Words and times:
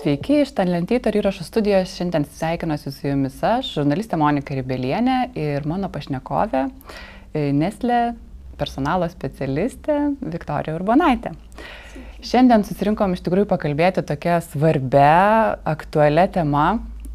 Sveiki, 0.00 0.38
iš 0.40 0.54
Talentyto 0.56 1.10
įrašų 1.12 1.44
studijos. 1.44 1.90
Šiandien 1.98 2.24
sveikinuosi 2.24 2.88
su 2.88 3.02
jumis 3.04 3.34
aš, 3.44 3.74
žurnalistė 3.76 4.16
Monika 4.16 4.54
Ribelienė 4.56 5.16
ir 5.36 5.66
mano 5.68 5.90
pašnekovė 5.92 6.62
e, 6.64 7.50
Neslė 7.52 7.98
personalo 8.56 9.04
specialistė 9.12 9.98
Viktorija 10.22 10.78
Urbonaitė. 10.78 11.34
Šiandien 12.24 12.64
susirinkom 12.64 13.12
iš 13.12 13.20
tikrųjų 13.26 13.50
pakalbėti 13.50 14.06
tokia 14.08 14.38
svarbia, 14.46 15.58
aktualia 15.68 16.24
tema 16.32 16.64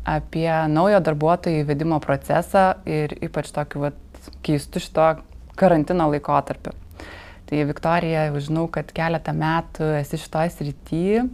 apie 0.05 0.51
naujo 0.69 1.01
darbuotojų 1.09 1.63
įvedimo 1.65 1.97
procesą 2.05 2.67
ir 2.85 3.17
ypač 3.17 3.49
tokiu 3.55 3.87
vat, 3.87 4.29
keistu 4.45 4.83
šito 4.83 5.15
karantino 5.57 6.11
laikotarpiu. 6.13 6.77
Tai 7.49 7.65
Viktorija, 7.69 8.27
žinau, 8.41 8.67
kad 8.69 8.93
keletą 8.93 9.33
metų 9.37 9.89
esi 10.03 10.21
šitoje 10.21 10.53
srityje 10.53 11.25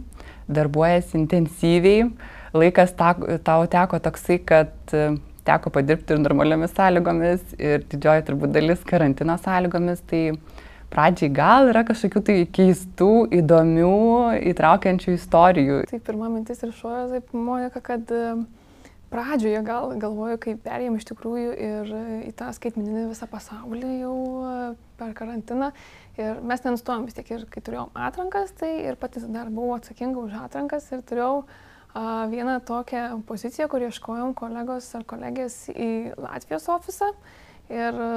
darbuojasi 0.54 1.18
intensyviai. 1.20 2.08
Laikas 2.56 2.92
ta, 2.96 3.14
tau 3.44 3.66
teko 3.70 4.00
toksai, 4.04 4.38
kad 4.44 4.72
e, 4.92 5.06
teko 5.48 5.72
padirbti 5.74 6.14
ir 6.14 6.20
normaliomis 6.22 6.74
sąlygomis, 6.76 7.44
ir 7.58 7.86
didžioji 7.92 8.26
turbūt 8.28 8.52
dalis 8.54 8.84
karantino 8.88 9.38
sąlygomis. 9.40 10.04
Tai 10.10 10.22
pradžiai 10.92 11.32
gal 11.32 11.70
yra 11.72 11.84
kažkokių 11.88 12.24
tai 12.28 12.38
keistų, 12.58 13.12
įdomių, 13.40 13.92
įtraukiančių 14.52 15.16
istorijų. 15.16 15.78
Tai 15.90 16.02
pirma 16.08 16.28
mintis 16.32 16.60
ir 16.66 16.74
šuoja, 16.76 17.06
taip, 17.14 17.32
Monika, 17.32 17.80
kad 17.84 18.12
e, 18.12 18.34
pradžioje 19.12 19.60
gal 19.66 19.92
galvoju, 20.00 20.38
kai 20.42 20.54
perėjom 20.60 20.96
iš 20.98 21.08
tikrųjų 21.10 21.50
ir 21.66 21.90
į 22.28 22.32
tą 22.38 22.48
skaitmeninį 22.56 23.10
visą 23.10 23.28
pasaulį 23.30 23.90
jau 24.00 24.14
e, 24.42 24.54
per 25.00 25.12
karantiną. 25.18 25.72
Ir 26.20 26.40
mes 26.44 26.64
nenustojom 26.64 27.04
vis 27.08 27.18
tiek 27.18 27.28
ir 27.34 27.44
kai 27.52 27.64
turėjom 27.64 27.92
atrankas, 28.08 28.54
tai 28.56 28.72
ir 28.86 28.96
patys 29.00 29.28
dar 29.28 29.52
buvau 29.52 29.76
atsakinga 29.76 30.24
už 30.24 30.38
atrankas 30.46 30.88
ir 30.92 31.04
turėjau 31.08 31.44
a, 31.44 32.24
vieną 32.32 32.58
tokią 32.68 33.22
poziciją, 33.28 33.68
kur 33.72 33.84
ieškojom 33.84 34.34
kolegos 34.38 34.90
ar 34.98 35.06
kolegės 35.08 35.62
į 35.72 35.92
Latvijos 36.20 36.68
ofisą. 36.72 37.12
Ir 37.72 37.96
a, 37.96 38.10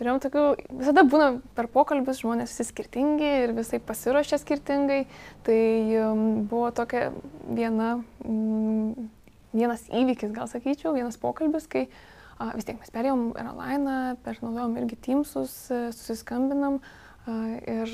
turėjom 0.00 0.20
tokių, 0.24 0.42
visada 0.80 1.04
būna 1.04 1.28
per 1.56 1.68
pokalbis 1.72 2.22
žmonės 2.22 2.54
visi 2.54 2.70
skirtingi 2.70 3.30
ir 3.44 3.52
visai 3.56 3.80
pasiruošę 3.84 4.40
skirtingai. 4.40 5.02
Tai 5.44 5.60
um, 6.00 6.22
buvo 6.48 6.70
tokia 6.76 7.10
viena, 7.44 7.92
um, 8.24 9.10
vienas 9.52 9.84
įvykis, 9.90 10.32
gal 10.36 10.48
sakyčiau, 10.50 10.94
vienas 10.96 11.18
pokalbis, 11.20 11.68
kai 11.70 11.86
a, 12.38 12.52
vis 12.54 12.66
tiek 12.68 12.80
mes 12.80 12.94
perėjom 12.94 13.30
Airline, 13.38 13.98
pernaudojom 14.24 14.80
irgi 14.80 14.98
Teamsus, 15.08 15.54
susiskambinam. 15.70 16.80
Uh, 16.80 16.98
Ir 17.28 17.90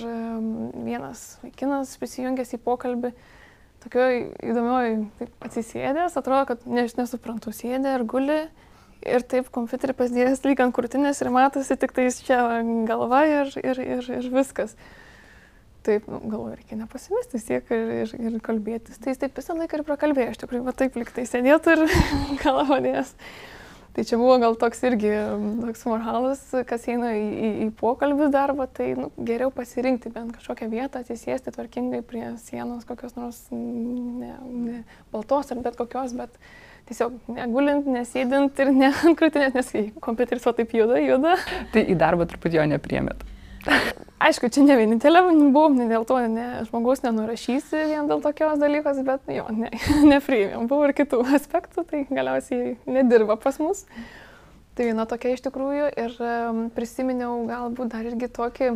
vienas 0.87 1.23
vaikinas 1.43 1.97
prisijungęs 1.99 2.55
į 2.55 2.61
pokalbį, 2.63 3.11
tokioj 3.83 4.21
įdomioj, 4.53 4.93
atsisėdęs, 5.43 6.15
atrodo, 6.17 6.45
kad 6.53 6.63
ne, 6.71 6.85
aš 6.87 6.95
nesuprantu, 7.01 7.51
sėdė 7.55 7.97
ir 7.99 8.05
guli 8.09 8.39
ir 9.07 9.27
taip 9.27 9.51
kompiuterį 9.55 9.97
pasidėjęs 9.99 10.45
lyg 10.47 10.63
ant 10.63 10.75
krūtinės 10.77 11.21
ir 11.25 11.33
matosi 11.35 11.77
tik 11.79 11.93
tais 11.97 12.21
čia 12.27 12.39
galva 12.89 13.25
ir, 13.29 13.51
ir, 13.61 13.83
ir, 13.99 14.09
ir 14.21 14.31
viskas. 14.33 14.79
Taip, 15.87 16.07
nu, 16.11 16.19
galvoju, 16.27 16.57
reikia 16.59 16.79
nepasimesti 16.81 17.39
tiek 17.47 17.69
ir, 17.75 17.91
ir, 18.03 18.15
ir 18.19 18.39
kalbėtis. 18.43 18.99
Tai 18.99 19.13
jis 19.13 19.21
taip 19.23 19.37
visą 19.39 19.55
laiką 19.55 19.79
ir 19.79 19.85
prakalbėjo, 19.87 20.33
iš 20.33 20.41
tikrųjų, 20.43 20.65
va 20.67 20.75
taip 20.75 20.97
liktai 20.99 21.27
sėdėtų 21.29 21.77
ir 21.77 21.85
galva 22.45 22.81
dės. 22.83 23.13
Tai 23.97 24.05
čia 24.05 24.19
buvo 24.21 24.35
gal 24.37 24.59
toks 24.61 24.83
irgi 24.85 25.09
toks 25.63 25.87
moralas, 25.89 26.41
kas 26.69 26.83
eina 26.93 27.15
į, 27.17 27.23
į, 27.25 27.51
į 27.65 27.69
pokalbių 27.79 28.27
darbą, 28.35 28.67
tai 28.69 28.91
nu, 28.99 29.07
geriau 29.29 29.49
pasirinkti 29.55 30.11
bent 30.13 30.35
kažkokią 30.37 30.69
vietą, 30.69 31.01
atsisėsti 31.01 31.55
tvarkingai 31.55 32.03
prie 32.05 32.27
sienos, 32.43 32.85
kokios 32.85 33.15
nors 33.17 33.39
ne, 33.55 34.35
ne 34.43 34.83
baltos 35.15 35.55
ar 35.55 35.63
bet 35.65 35.79
kokios, 35.81 36.13
bet 36.19 36.35
tiesiog 36.91 37.17
negulint, 37.39 37.89
nesėdint 37.89 38.61
ir 38.61 38.75
ne 38.75 38.91
ant 38.91 39.17
krūtinės, 39.17 39.57
nes 39.57 39.97
kompiuteris 40.05 40.45
va 40.45 40.57
taip 40.61 40.77
juda, 40.77 41.01
juda. 41.01 41.39
Tai 41.73 41.87
į 41.87 41.97
darbą 42.03 42.29
truputį 42.29 42.61
jo 42.61 42.69
nepriemėt. 42.75 43.25
Aišku, 44.27 44.49
čia 44.49 44.63
ne 44.65 44.77
vienintelė 44.79 45.21
buvom, 45.53 45.77
ne 45.77 45.87
dėl 45.91 46.07
to 46.09 46.17
ne, 46.33 46.47
žmogaus 46.69 47.03
nenurašysi 47.05 47.83
vien 47.91 48.09
dėl 48.09 48.23
tokios 48.25 48.57
dalykos, 48.63 49.03
bet 49.07 49.29
jo, 49.31 49.45
ne, 49.53 49.69
nepriėmėm. 50.13 50.69
Buvo 50.71 50.89
ir 50.89 50.95
kitų 50.97 51.21
aspektų, 51.39 51.85
tai 51.91 52.05
galiausiai 52.11 52.77
nedirba 52.89 53.37
pas 53.41 53.61
mus. 53.63 53.85
Tai 54.77 54.85
viena 54.85 55.07
tokia 55.09 55.31
iš 55.33 55.41
tikrųjų 55.41 55.87
ir 55.97 56.15
prisiminiau 56.77 57.47
galbūt 57.49 57.95
dar 57.95 58.05
irgi 58.05 58.27
tokį, 58.37 58.67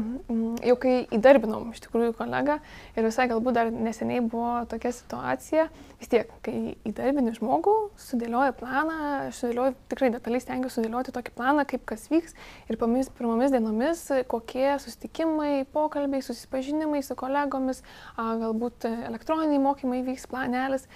jau 0.64 0.76
kai 0.80 0.94
įdarbinom 1.12 1.74
iš 1.74 1.82
tikrųjų 1.84 2.14
kolegą 2.16 2.56
ir 2.94 3.04
visai 3.04 3.26
galbūt 3.28 3.58
dar 3.58 3.68
neseniai 3.68 4.22
buvo 4.24 4.62
tokia 4.70 4.94
situacija, 4.96 5.66
vis 6.00 6.08
tiek, 6.08 6.32
kai 6.40 6.72
įdarbini 6.88 7.34
žmogų, 7.36 7.76
sudėlioji 8.00 8.56
planą, 8.62 8.96
aš 9.26 9.42
sudėlioju, 9.42 9.76
tikrai 9.92 10.10
detaliai 10.16 10.46
stengiuosi 10.46 10.78
sudėlioti 10.78 11.16
tokį 11.18 11.36
planą, 11.36 11.66
kaip 11.68 11.84
kas 11.92 12.08
vyks 12.08 12.32
ir 12.72 12.80
pirmomis, 12.80 13.12
pirmomis 13.20 13.52
dienomis, 13.52 14.08
kokie 14.32 14.72
susitikimai, 14.80 15.66
pokalbiai, 15.76 16.24
susipažinimai 16.24 17.04
su 17.04 17.12
kolegomis, 17.12 17.84
galbūt 18.16 18.88
elektroniniai 18.88 19.60
mokymai 19.68 20.00
vyks 20.08 20.30
planelis. 20.32 20.88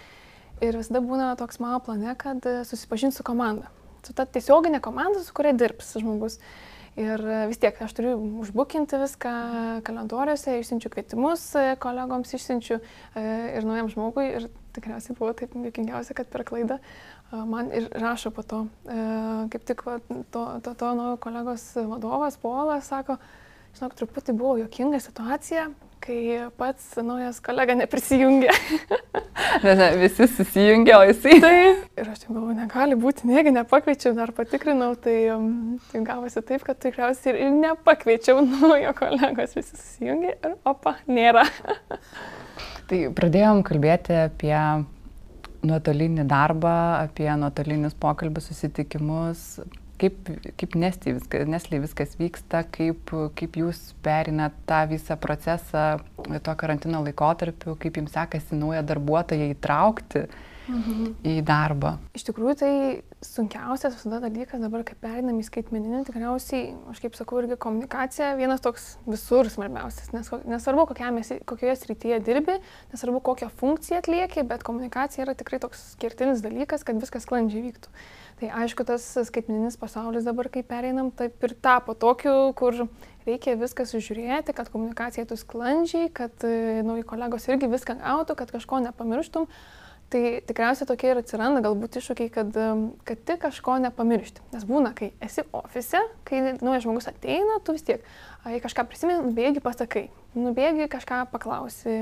Ir 0.65 0.81
visada 0.81 1.05
būna 1.05 1.35
toks 1.37 1.61
mano 1.61 1.85
plane, 1.85 2.17
kad 2.17 2.55
susipažinti 2.65 3.21
su 3.21 3.33
komanda 3.35 3.69
su 4.07 4.15
ta 4.17 4.27
tiesioginė 4.29 4.81
komanda, 4.85 5.23
su 5.25 5.35
kuria 5.37 5.55
dirbs 5.57 5.97
žmogus. 6.01 6.39
Ir 6.95 7.19
e, 7.27 7.39
vis 7.51 7.59
tiek 7.59 7.79
aš 7.83 7.93
turiu 7.97 8.13
užbukinti 8.45 9.01
viską 9.01 9.31
kalendoriuose, 9.87 10.61
išsiunčiu 10.61 10.93
kvietimus 10.95 11.43
e, 11.59 11.65
kolegoms, 11.83 12.37
išsiunčiu 12.37 12.79
e, 12.79 13.25
ir 13.59 13.67
naujam 13.67 13.91
žmogui. 13.91 14.29
Ir 14.39 14.47
tikriausiai 14.77 15.17
buvo 15.19 15.33
taip 15.35 15.57
juokingiausia, 15.59 16.15
kad 16.15 16.31
per 16.31 16.47
klaidą 16.47 16.79
man 17.51 17.73
ir 17.75 17.89
rašo 17.99 18.31
po 18.35 18.45
to. 18.47 18.61
Kaip 19.51 19.67
tik 19.67 19.83
va, 19.87 19.97
to, 20.35 20.45
to, 20.63 20.75
to 20.79 20.93
naujo 20.99 21.19
kolegos 21.23 21.67
vadovas, 21.79 22.39
Polas, 22.43 22.91
sako, 22.91 23.17
žinok, 23.75 23.95
truputį 23.99 24.35
buvo 24.39 24.57
juokinga 24.63 25.03
situacija, 25.03 25.69
kai 26.05 26.49
pats 26.59 26.95
naujas 27.01 27.41
kolega 27.45 27.77
neprisijungė. 27.79 28.53
ne, 29.65 29.75
ne, 29.79 29.89
visi 30.03 30.27
susijungė, 30.29 30.95
o 30.99 31.03
jisai. 31.09 31.39
Taip. 31.43 31.85
Ir 32.01 32.11
aš 32.13 32.25
taip 32.25 32.33
galvoju, 32.33 32.57
negali 32.59 32.99
būti, 33.01 33.29
negi 33.31 33.55
nepakviečiau, 33.55 34.15
dar 34.17 34.35
patikrinau, 34.37 34.93
tai, 35.01 35.17
um, 35.35 35.47
tai 35.91 36.03
gavosi 36.07 36.43
taip, 36.47 36.65
kad 36.67 36.81
tikriausiai 36.83 37.35
ir, 37.35 37.41
ir 37.47 37.55
nepakviečiau 37.61 38.43
naujo 38.51 38.95
kolegos, 38.99 39.55
visi 39.57 39.77
susijungė 39.77 40.35
ir 40.35 40.59
opa, 40.69 40.99
nėra. 41.09 41.47
tai 42.91 43.07
pradėjom 43.17 43.65
kalbėti 43.67 44.19
apie 44.27 44.57
nuotolinį 45.65 46.29
darbą, 46.29 46.77
apie 47.07 47.31
nuotolinius 47.41 47.97
pokalbius, 47.97 48.51
susitikimus 48.53 49.49
kaip, 50.01 50.31
kaip 50.61 50.77
Nesliai 50.79 51.17
viskas, 51.19 51.47
Nesliai 51.51 51.83
viskas 51.83 52.17
vyksta, 52.21 52.65
kaip, 52.75 53.13
kaip 53.39 53.59
jūs 53.61 53.81
perinat 54.05 54.57
tą 54.69 54.83
visą 54.91 55.17
procesą 55.21 55.85
to 56.17 56.57
karantino 56.61 57.03
laikotarpiu, 57.05 57.77
kaip 57.81 58.01
jums 58.01 58.15
sekasi 58.17 58.59
naują 58.59 58.83
darbuotoją 58.87 59.53
įtraukti 59.55 60.27
mhm. 60.69 61.13
į 61.27 61.35
darbą. 61.47 61.95
Iš 62.17 62.27
tikrųjų, 62.29 62.55
tai 62.61 62.73
sunkiausias 63.25 63.97
visada 63.99 64.21
dalykas 64.25 64.63
dabar, 64.63 64.85
kai 64.87 64.97
perinam 65.01 65.39
į 65.41 65.47
skaitmeninį, 65.49 66.03
tikriausiai, 66.09 66.75
aš 66.93 67.01
kaip 67.05 67.17
sakau, 67.19 67.41
irgi 67.43 67.59
komunikacija 67.61 68.35
vienas 68.39 68.65
toks 68.65 68.95
visur 69.09 69.49
svarbiausias. 69.53 70.13
Nes, 70.17 70.31
nesvarbu, 70.49 70.87
esi, 71.21 71.39
kokioje 71.49 71.79
srityje 71.83 72.21
dirbi, 72.27 72.59
nesvarbu, 72.93 73.23
kokią 73.31 73.51
funkciją 73.63 74.03
atlieki, 74.03 74.45
bet 74.49 74.67
komunikacija 74.67 75.27
yra 75.27 75.37
tikrai 75.39 75.63
toks 75.63 75.95
skirtinis 75.95 76.45
dalykas, 76.45 76.85
kad 76.87 77.01
viskas 77.01 77.27
sklandžiai 77.29 77.65
vyktų. 77.71 77.93
Tai 78.41 78.51
aišku, 78.65 78.83
tas 78.87 79.05
skaitmeninis 79.29 79.79
pasaulis 79.79 80.27
dabar, 80.27 80.49
kai 80.51 80.65
pereinam, 80.67 81.13
taip 81.15 81.45
ir 81.47 81.55
tapo 81.63 81.95
tokiu, 81.95 82.51
kur 82.59 82.81
reikia 83.29 83.55
viską 83.61 83.87
sužiūrėti, 83.89 84.55
kad 84.57 84.69
komunikacija 84.73 85.23
eitų 85.25 85.39
sklandžiai, 85.39 86.11
kad 86.15 86.45
e, 86.47 86.83
nauji 86.87 87.07
kolegos 87.09 87.47
irgi 87.49 87.71
viską 87.71 87.97
gautų, 88.03 88.37
kad 88.41 88.51
kažko 88.53 88.83
nepamirštum. 88.89 89.47
Tai 90.13 90.21
tikriausiai 90.47 90.87
tokie 90.87 91.09
ir 91.11 91.19
atsiranda 91.19 91.63
galbūt 91.65 91.97
iššūkiai, 91.99 92.31
kad, 92.31 92.59
kad 93.09 93.23
tik 93.27 93.41
kažko 93.43 93.79
nepamiršti. 93.83 94.45
Nes 94.53 94.67
būna, 94.69 94.93
kai 94.95 95.11
esi 95.25 95.43
ofise, 95.57 96.03
kai 96.29 96.43
naujas 96.61 96.85
žmogus 96.85 97.09
ateina, 97.11 97.59
tu 97.65 97.75
vis 97.75 97.83
tiek, 97.87 98.05
jei 98.47 98.63
kažką 98.63 98.85
prisimeni, 98.91 99.25
nubėgi 99.27 99.65
pasakai, 99.65 100.05
nubėgi 100.39 100.87
kažką 100.93 101.25
paklausi, 101.33 101.99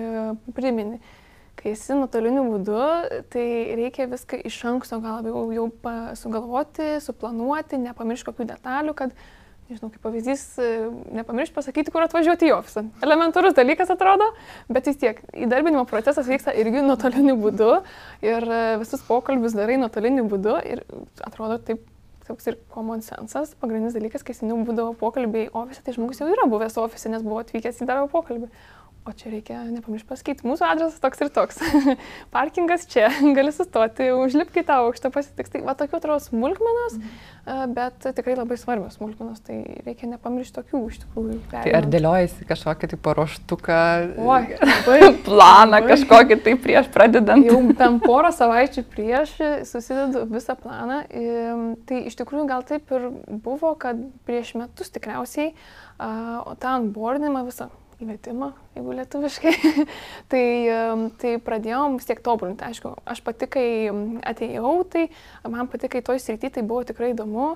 primini 0.53 1.01
kai 1.59 1.75
esi 1.77 1.95
nuotoliniu 1.97 2.45
būdu, 2.49 2.79
tai 3.33 3.45
reikia 3.79 4.09
viską 4.11 4.41
iš 4.49 4.57
anksto 4.71 4.99
gal 5.05 5.27
jau, 5.27 5.45
jau 5.55 5.67
sugalvoti, 6.19 6.97
suplanuoti, 7.05 7.81
nepamiršti 7.83 8.29
kokių 8.29 8.49
detalių, 8.55 8.95
kad, 8.99 9.15
nežinau, 9.73 9.91
kaip 9.93 10.05
pavyzdys, 10.05 10.45
nepamiršti 11.19 11.57
pasakyti, 11.57 11.93
kur 11.95 12.05
atvažiuoti 12.07 12.51
į 12.51 12.57
ofisą. 12.59 12.85
Elementarus 13.05 13.57
dalykas 13.59 13.91
atrodo, 13.93 14.29
bet 14.73 14.91
vis 14.91 15.01
tiek 15.01 15.23
įdarbinimo 15.33 15.87
procesas 15.91 16.29
vyksta 16.31 16.55
irgi 16.63 16.85
nuotoliniu 16.85 17.39
būdu 17.41 17.73
ir 18.25 18.47
visus 18.83 19.03
pokalbius 19.09 19.57
darai 19.59 19.81
nuotoliniu 19.83 20.29
būdu 20.31 20.59
ir 20.69 20.85
atrodo 21.25 21.59
taip 21.65 21.89
toks 22.27 22.47
ir 22.47 22.59
common 22.71 23.03
sensas, 23.03 23.55
pagrindinis 23.61 23.97
dalykas, 23.97 24.23
kai 24.23 24.35
seniau 24.37 24.61
būdavo 24.67 24.95
pokalbiai 25.01 25.49
ofise, 25.59 25.83
tai 25.83 25.97
žmogus 25.97 26.23
jau 26.23 26.29
yra 26.31 26.47
buvęs 26.51 26.79
ofise, 26.79 27.11
nes 27.11 27.25
buvo 27.25 27.41
atvykęs 27.43 27.83
į 27.83 27.89
darbo 27.89 28.09
pokalbį. 28.13 28.49
O 29.05 29.13
čia 29.13 29.33
reikia 29.33 29.59
nepamiršti 29.67 30.07
pasakyti, 30.07 30.47
mūsų 30.47 30.67
adresas 30.67 31.01
toks 31.03 31.23
ir 31.25 31.31
toks. 31.35 31.59
Parkingas 32.35 32.85
čia, 32.91 33.09
gali 33.37 33.51
sustoti, 33.55 34.13
užlipkite 34.15 34.69
tą 34.69 34.79
aukštą 34.85 35.11
pasitiks. 35.15 35.51
Tai 35.53 35.63
va 35.67 35.75
tokių 35.79 35.99
atrodo 35.99 36.23
smulkmenos, 36.23 36.99
mhm. 37.01 37.73
bet 37.75 38.07
tikrai 38.19 38.37
labai 38.39 38.59
svarbios 38.61 38.99
smulkmenos, 39.01 39.43
tai 39.47 39.59
reikia 39.83 40.11
nepamiršti 40.13 40.55
tokių 40.61 40.83
iš 40.93 41.01
tikrųjų. 41.03 41.41
Tai 41.51 41.75
ar 41.81 41.91
dėliojasi 41.91 42.47
kažkokį 42.47 42.93
tai 42.93 43.01
paruoštuką, 43.09 43.81
Oi, 44.23 44.41
labai, 44.71 45.01
planą 45.27 45.81
labai. 45.81 45.93
kažkokį 45.95 46.41
tai 46.47 46.57
prieš 46.69 46.91
pradedant? 46.95 47.51
Jau 47.51 47.59
bent 47.73 48.07
porą 48.07 48.31
savaičių 48.35 48.87
prieš 48.95 49.35
susidedu 49.69 50.29
visą 50.31 50.57
planą. 50.63 51.03
Tai 51.91 52.03
iš 52.07 52.19
tikrųjų 52.23 52.49
gal 52.55 52.67
taip 52.71 52.95
ir 52.95 53.11
buvo, 53.43 53.75
kad 53.75 53.99
prieš 54.29 54.55
metus 54.63 54.95
tikriausiai, 54.95 55.57
o 55.99 56.55
tą 56.59 56.79
onboardinimą 56.79 57.47
visą 57.51 57.73
įmetimą, 58.03 58.51
jeigu 58.77 58.97
lietuviškai, 58.99 59.53
tai, 60.33 60.45
tai 61.23 61.33
pradėjom 61.47 61.99
vis 61.99 62.09
tiek 62.09 62.23
tobulinti. 62.25 62.67
Aišku, 62.67 62.95
aš 63.09 63.23
pati, 63.25 63.49
kai 63.51 63.67
atėjau, 64.29 64.75
tai 64.93 65.07
man 65.49 65.71
pati, 65.73 65.91
kai 65.93 66.03
toj 66.05 66.21
srity, 66.23 66.53
tai 66.53 66.67
buvo 66.67 66.83
tikrai 66.89 67.13
įdomu, 67.15 67.55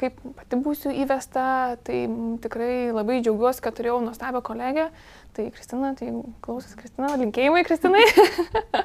kaip 0.00 0.18
pati 0.38 0.60
būsiu 0.64 0.94
įvesta, 1.04 1.46
tai 1.86 2.04
tikrai 2.44 2.72
labai 2.94 3.20
džiaugiuosi, 3.20 3.62
kad 3.64 3.76
turėjau 3.78 4.00
nuostabią 4.04 4.42
kolegę. 4.44 4.88
Tai 5.34 5.48
Kristina, 5.50 5.94
tai 5.98 6.12
klausys 6.44 6.76
Kristina, 6.78 7.14
linkėjimai 7.18 7.64
Kristinai. 7.66 8.04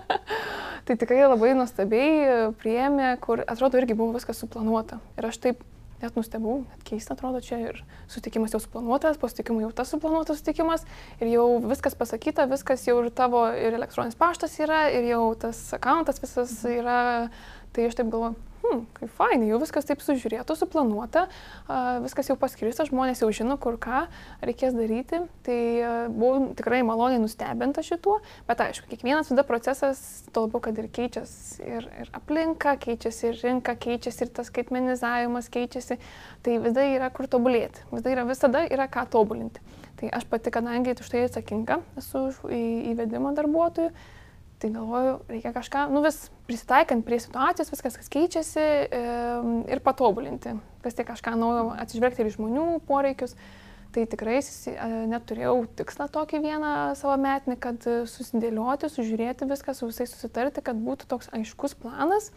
tai 0.88 0.96
tikrai 0.98 1.28
labai 1.28 1.52
nuostabiai 1.58 2.54
priėmė, 2.58 3.12
kur 3.22 3.44
atrodo 3.46 3.78
irgi 3.78 3.98
buvo 4.00 4.16
viskas 4.18 4.42
suplanuota. 4.42 4.98
Ir 5.20 5.30
aš 5.30 5.44
taip 5.44 5.62
net 6.02 6.18
nustebau, 6.18 6.62
net 6.70 6.84
keista 6.88 7.16
atrodo, 7.16 7.42
čia 7.44 7.60
ir 7.62 7.82
sutikimas 8.12 8.54
jau 8.56 8.62
suplanuotas, 8.64 9.20
po 9.20 9.30
sutikimo 9.32 9.64
jau 9.64 9.72
tas 9.76 9.92
suplanuotas 9.92 10.42
sutikimas 10.42 10.86
ir 11.20 11.32
jau 11.34 11.48
viskas 11.66 11.98
pasakyta, 12.00 12.48
viskas 12.52 12.86
jau 12.88 13.00
ir 13.04 13.12
tavo 13.16 13.46
ir 13.52 13.78
elektroninis 13.78 14.20
paštas 14.20 14.56
yra, 14.64 14.86
ir 14.94 15.10
jau 15.12 15.24
tas 15.40 15.62
akantas 15.78 16.22
visas 16.24 16.56
yra, 16.70 17.02
tai 17.76 17.90
aš 17.90 18.00
taip 18.00 18.12
galvoju, 18.14 18.49
hmm, 18.64 18.82
kaip 18.98 19.12
fainai, 19.18 19.50
jau 19.50 19.60
viskas 19.62 19.88
taip 19.88 20.02
sužiūrėta, 20.04 20.56
suplanuota, 20.58 21.26
viskas 22.04 22.30
jau 22.32 22.36
paskirsta, 22.40 22.86
žmonės 22.90 23.24
jau 23.24 23.30
žino, 23.36 23.58
kur 23.62 23.80
ką 23.82 24.04
reikės 24.46 24.76
daryti. 24.78 25.22
Tai 25.46 25.60
buvau 26.14 26.52
tikrai 26.58 26.82
maloniai 26.88 27.22
nustebinta 27.24 27.84
šituo, 27.86 28.20
bet 28.50 28.64
aišku, 28.66 28.90
kiekvienas 28.92 29.32
tada 29.32 29.46
procesas, 29.48 30.04
to 30.34 30.46
labiau, 30.46 30.62
kad 30.68 30.80
ir 30.82 30.90
keičiasi 30.94 31.66
ir, 31.66 31.90
ir 32.04 32.14
aplinka, 32.18 32.76
keičiasi 32.84 33.32
ir 33.32 33.42
rinka, 33.44 33.76
keičiasi 33.80 34.28
ir 34.28 34.34
tas 34.40 34.52
skaitmenizavimas 34.52 35.50
keičiasi, 35.54 36.00
tai 36.46 36.60
visada 36.60 36.86
yra 36.90 37.10
kur 37.16 37.30
tobulėti, 37.32 37.88
visada 37.94 38.16
yra, 38.16 38.30
visada 38.30 38.64
yra 38.70 38.90
ką 38.92 39.08
tobulinti. 39.14 39.64
Tai 40.00 40.14
aš 40.16 40.30
pati, 40.32 40.52
kadangi 40.54 40.96
už 40.96 41.10
tai 41.12 41.26
atsakinga 41.28 41.82
esu 42.00 42.30
už 42.30 42.40
įvedimą 42.94 43.34
darbuotojų, 43.36 43.92
Tai 44.60 44.70
galvoju, 44.76 45.20
reikia 45.32 45.54
kažką, 45.56 45.86
nu 45.88 46.02
vis 46.04 46.26
prisitaikant 46.50 47.06
prie 47.06 47.22
situacijos, 47.22 47.70
viskas, 47.70 47.98
kas 48.02 48.12
keičiasi 48.12 48.66
e, 48.66 49.06
ir 49.70 49.82
patobulinti. 49.86 50.58
Vis 50.84 50.98
tiek 50.98 51.08
kažką 51.08 51.38
naujo 51.38 51.72
atsižvelgti 51.78 52.26
ir 52.26 52.34
žmonių 52.34 52.70
poreikius. 52.90 53.38
Tai 53.90 54.04
tikrai 54.06 54.36
net 55.10 55.24
turėjau 55.26 55.64
tikslą 55.80 56.06
tokį 56.14 56.44
vieną 56.44 56.74
savo 56.94 57.16
metinį, 57.18 57.56
kad 57.58 57.88
susidėlioti, 58.12 58.86
sužiūrėti 58.94 59.48
viską, 59.50 59.74
su 59.74 59.90
visais 59.90 60.14
susitarti, 60.14 60.62
kad 60.62 60.78
būtų 60.78 61.08
toks 61.10 61.32
aiškus 61.34 61.74
planas, 61.82 62.30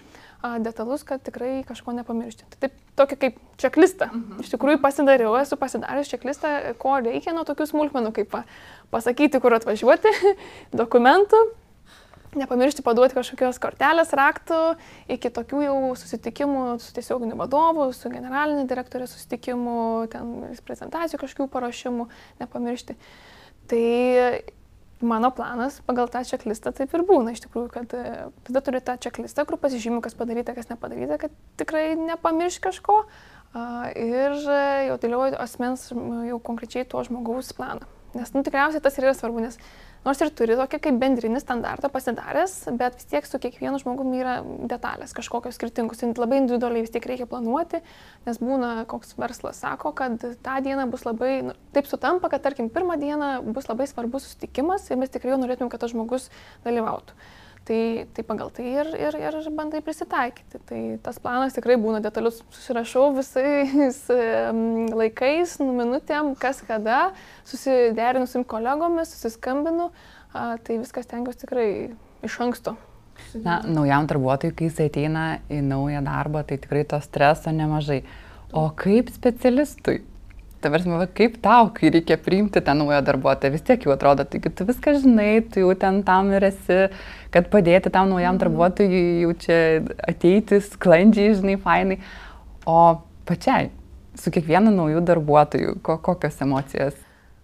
detalus, 0.65 1.05
kad 1.05 1.21
tikrai 1.21 1.59
kažko 1.69 1.93
nepamiršti. 1.99 2.49
Tai 2.55 2.63
taip, 2.63 2.79
tokį 2.97 3.19
kaip 3.27 3.37
čeklistą. 3.61 4.09
Mhm. 4.09 4.41
Iš 4.41 4.55
tikrųjų 4.55 4.81
pasidariau, 4.81 5.35
esu 5.43 5.61
pasidaręs 5.61 6.09
čeklistą, 6.15 6.55
ko 6.81 6.97
reikia 7.05 7.37
nuo 7.37 7.45
tokių 7.45 7.69
smulkmenų, 7.69 8.15
kaip 8.17 8.33
pasakyti, 8.95 9.43
kur 9.45 9.53
atvažiuoti, 9.61 10.13
dokumentų, 10.83 11.43
nepamiršti 12.39 12.85
paduoti 12.85 13.17
kažkokios 13.17 13.61
kortelės 13.63 14.15
raktų 14.17 14.61
iki 15.13 15.31
tokių 15.35 15.61
jau 15.67 15.77
susitikimų 16.01 16.65
su 16.83 16.95
tiesioginiu 16.97 17.37
vadovu, 17.41 17.91
su 17.97 18.13
generalinė 18.13 18.65
direktorė 18.71 19.09
susitikimų, 19.11 19.77
ten 20.13 20.33
prezentacijų 20.67 21.21
kažkokių 21.23 21.51
parašymų, 21.53 22.09
nepamiršti. 22.41 22.97
Tai 23.71 23.85
mano 25.03 25.31
planas 25.35 25.81
pagal 25.87 26.09
tą 26.09 26.23
čeklistą 26.27 26.73
taip 26.77 26.93
ir 26.95 27.05
būna 27.07 27.35
iš 27.35 27.43
tikrųjų, 27.45 27.69
kad 27.75 27.95
e, 27.99 28.31
tada 28.47 28.63
turi 28.65 28.81
tą 28.85 28.97
čeklistą, 29.03 29.45
kur 29.49 29.59
pasižymiu, 29.61 30.01
kas 30.05 30.17
padaryta, 30.19 30.55
kas 30.57 30.71
nepadaryta, 30.71 31.19
kad 31.23 31.35
tikrai 31.61 31.93
nepamirš 31.99 32.61
kažko 32.63 33.03
ir 33.99 34.37
e, 34.39 34.61
jau 34.89 34.99
dėlioju 35.03 35.41
asmens 35.43 35.91
jau 35.93 36.39
konkrečiai 36.45 36.87
to 36.89 37.03
žmogaus 37.09 37.53
planą. 37.57 37.89
Nes 38.17 38.33
nu, 38.35 38.45
tikriausiai 38.45 38.83
tas 38.85 38.97
ir 38.99 39.09
yra 39.09 39.15
svarbu, 39.17 39.43
nes 39.45 39.59
nors 40.07 40.23
ir 40.23 40.31
turi 40.37 40.57
tokį 40.59 40.81
kaip 40.87 40.99
bendrinį 41.03 41.41
standartą 41.43 41.91
pasidaręs, 41.93 42.55
bet 42.79 42.97
vis 42.99 43.09
tiek 43.11 43.29
su 43.29 43.41
kiekvienu 43.43 43.81
žmogumi 43.83 44.23
yra 44.23 44.37
detalės 44.71 45.15
kažkokios 45.17 45.59
skirtingos. 45.59 46.03
Labai 46.23 46.41
individualiai 46.43 46.85
vis 46.85 46.95
tiek 46.95 47.07
reikia 47.09 47.29
planuoti, 47.31 47.83
nes 48.27 48.41
būna 48.43 48.73
koks 48.91 49.17
verslas 49.21 49.63
sako, 49.63 49.95
kad 49.99 50.19
tą 50.19 50.57
dieną 50.65 50.89
bus 50.93 51.07
labai, 51.09 51.35
nu, 51.49 51.57
taip 51.75 51.91
sutampa, 51.91 52.31
kad 52.33 52.45
tarkim 52.45 52.71
pirmą 52.73 52.99
dieną 53.01 53.35
bus 53.55 53.71
labai 53.71 53.89
svarbus 53.91 54.27
susitikimas 54.29 54.91
ir 54.91 55.01
mes 55.01 55.13
tikrai 55.13 55.39
norėtumėm, 55.39 55.71
kad 55.73 55.83
tas 55.83 55.95
žmogus 55.95 56.31
dalyvautų. 56.67 57.17
Tai, 57.63 58.07
tai 58.11 58.25
pagal 58.27 58.49
tai 58.51 58.65
ir, 58.67 58.89
ir, 58.99 59.17
ir 59.23 59.37
bandai 59.55 59.79
prisitaikyti. 59.87 60.59
Tai 60.67 60.81
tas 61.05 61.21
planas 61.23 61.55
tikrai 61.55 61.77
būna 61.79 62.01
detalius, 62.03 62.41
susirašau 62.51 63.13
visais 63.15 64.01
laikais, 64.11 65.55
nu, 65.63 65.71
minutėm, 65.79 66.33
kas 66.43 66.59
kada, 66.67 67.13
susiderinu 67.47 68.27
su 68.27 68.43
kolegomis, 68.51 69.15
susiskambinu, 69.15 69.93
tai 70.35 70.81
viskas 70.81 71.07
tengiuosi 71.07 71.45
tikrai 71.45 71.69
iš 72.27 72.41
anksto. 72.43 72.75
Na, 73.45 73.61
naujam 73.63 74.09
darbuotojui, 74.11 74.55
kai 74.59 74.67
jis 74.67 74.81
ateina 74.83 75.27
į 75.53 75.63
naują 75.65 76.03
darbą, 76.03 76.43
tai 76.49 76.59
tikrai 76.59 76.83
to 76.89 76.99
streso 77.05 77.53
nemažai. 77.55 78.03
O 78.53 78.67
kaip 78.77 79.13
specialistui? 79.15 80.03
Tavars, 80.63 80.87
kaip 81.19 81.37
tau, 81.45 81.69
kai 81.75 81.91
reikia 81.95 82.17
priimti 82.21 82.63
tą 82.65 82.75
naują 82.79 83.01
darbuotoją, 83.05 83.53
vis 83.55 83.65
tiek 83.67 83.87
jau 83.87 83.93
atrodo, 83.95 84.25
taigi 84.29 84.53
tu 84.55 84.67
viską 84.69 84.97
žinai, 85.03 85.31
tu 85.53 85.65
jau 85.65 85.75
ten 85.79 86.03
tam 86.07 86.33
ir 86.33 86.49
esi, 86.49 86.81
kad 87.35 87.51
padėti 87.53 87.93
tam 87.93 88.11
naujam 88.13 88.37
mhm. 88.37 88.43
darbuotojui 88.45 89.05
jau 89.25 89.37
čia 89.45 89.61
ateiti 90.09 90.63
sklandžiai, 90.71 91.37
žinai, 91.39 91.57
fainai. 91.63 92.01
O 92.67 92.81
pačiai, 93.29 93.71
su 94.19 94.31
kiekvienu 94.31 94.75
nauju 94.75 95.03
darbuotoju, 95.09 95.81
ko, 95.83 95.99
kokios 95.99 96.39
emocijos? 96.45 96.99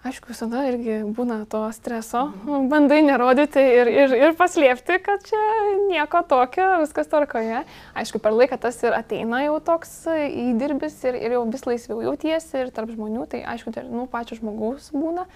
Aišku, 0.08 0.30
visada 0.32 0.62
irgi 0.64 1.02
būna 1.12 1.42
to 1.52 1.58
streso, 1.76 2.30
bandai 2.70 3.02
nerodyti 3.04 3.60
ir, 3.60 3.88
ir, 3.92 4.12
ir 4.16 4.36
paslėpti, 4.38 4.96
kad 5.04 5.26
čia 5.26 5.40
nieko 5.82 6.22
tokio, 6.30 6.68
viskas 6.80 7.10
tvarkoje. 7.12 7.58
Aišku, 7.98 8.20
per 8.24 8.32
laiką 8.32 8.56
tas 8.62 8.78
ir 8.86 8.96
ateina 8.96 9.42
jau 9.44 9.58
toks 9.66 9.92
įdirbis 10.14 10.96
ir, 11.10 11.18
ir 11.18 11.36
jau 11.36 11.42
vis 11.52 11.66
laisviau 11.68 12.00
jautiesi 12.06 12.62
ir 12.62 12.72
tarp 12.72 12.94
žmonių, 12.94 13.26
tai 13.34 13.42
aišku, 13.52 13.74
tai 13.76 13.84
nu, 13.90 14.06
pačio 14.08 14.38
žmogaus 14.38 14.88
būna. 14.94 15.26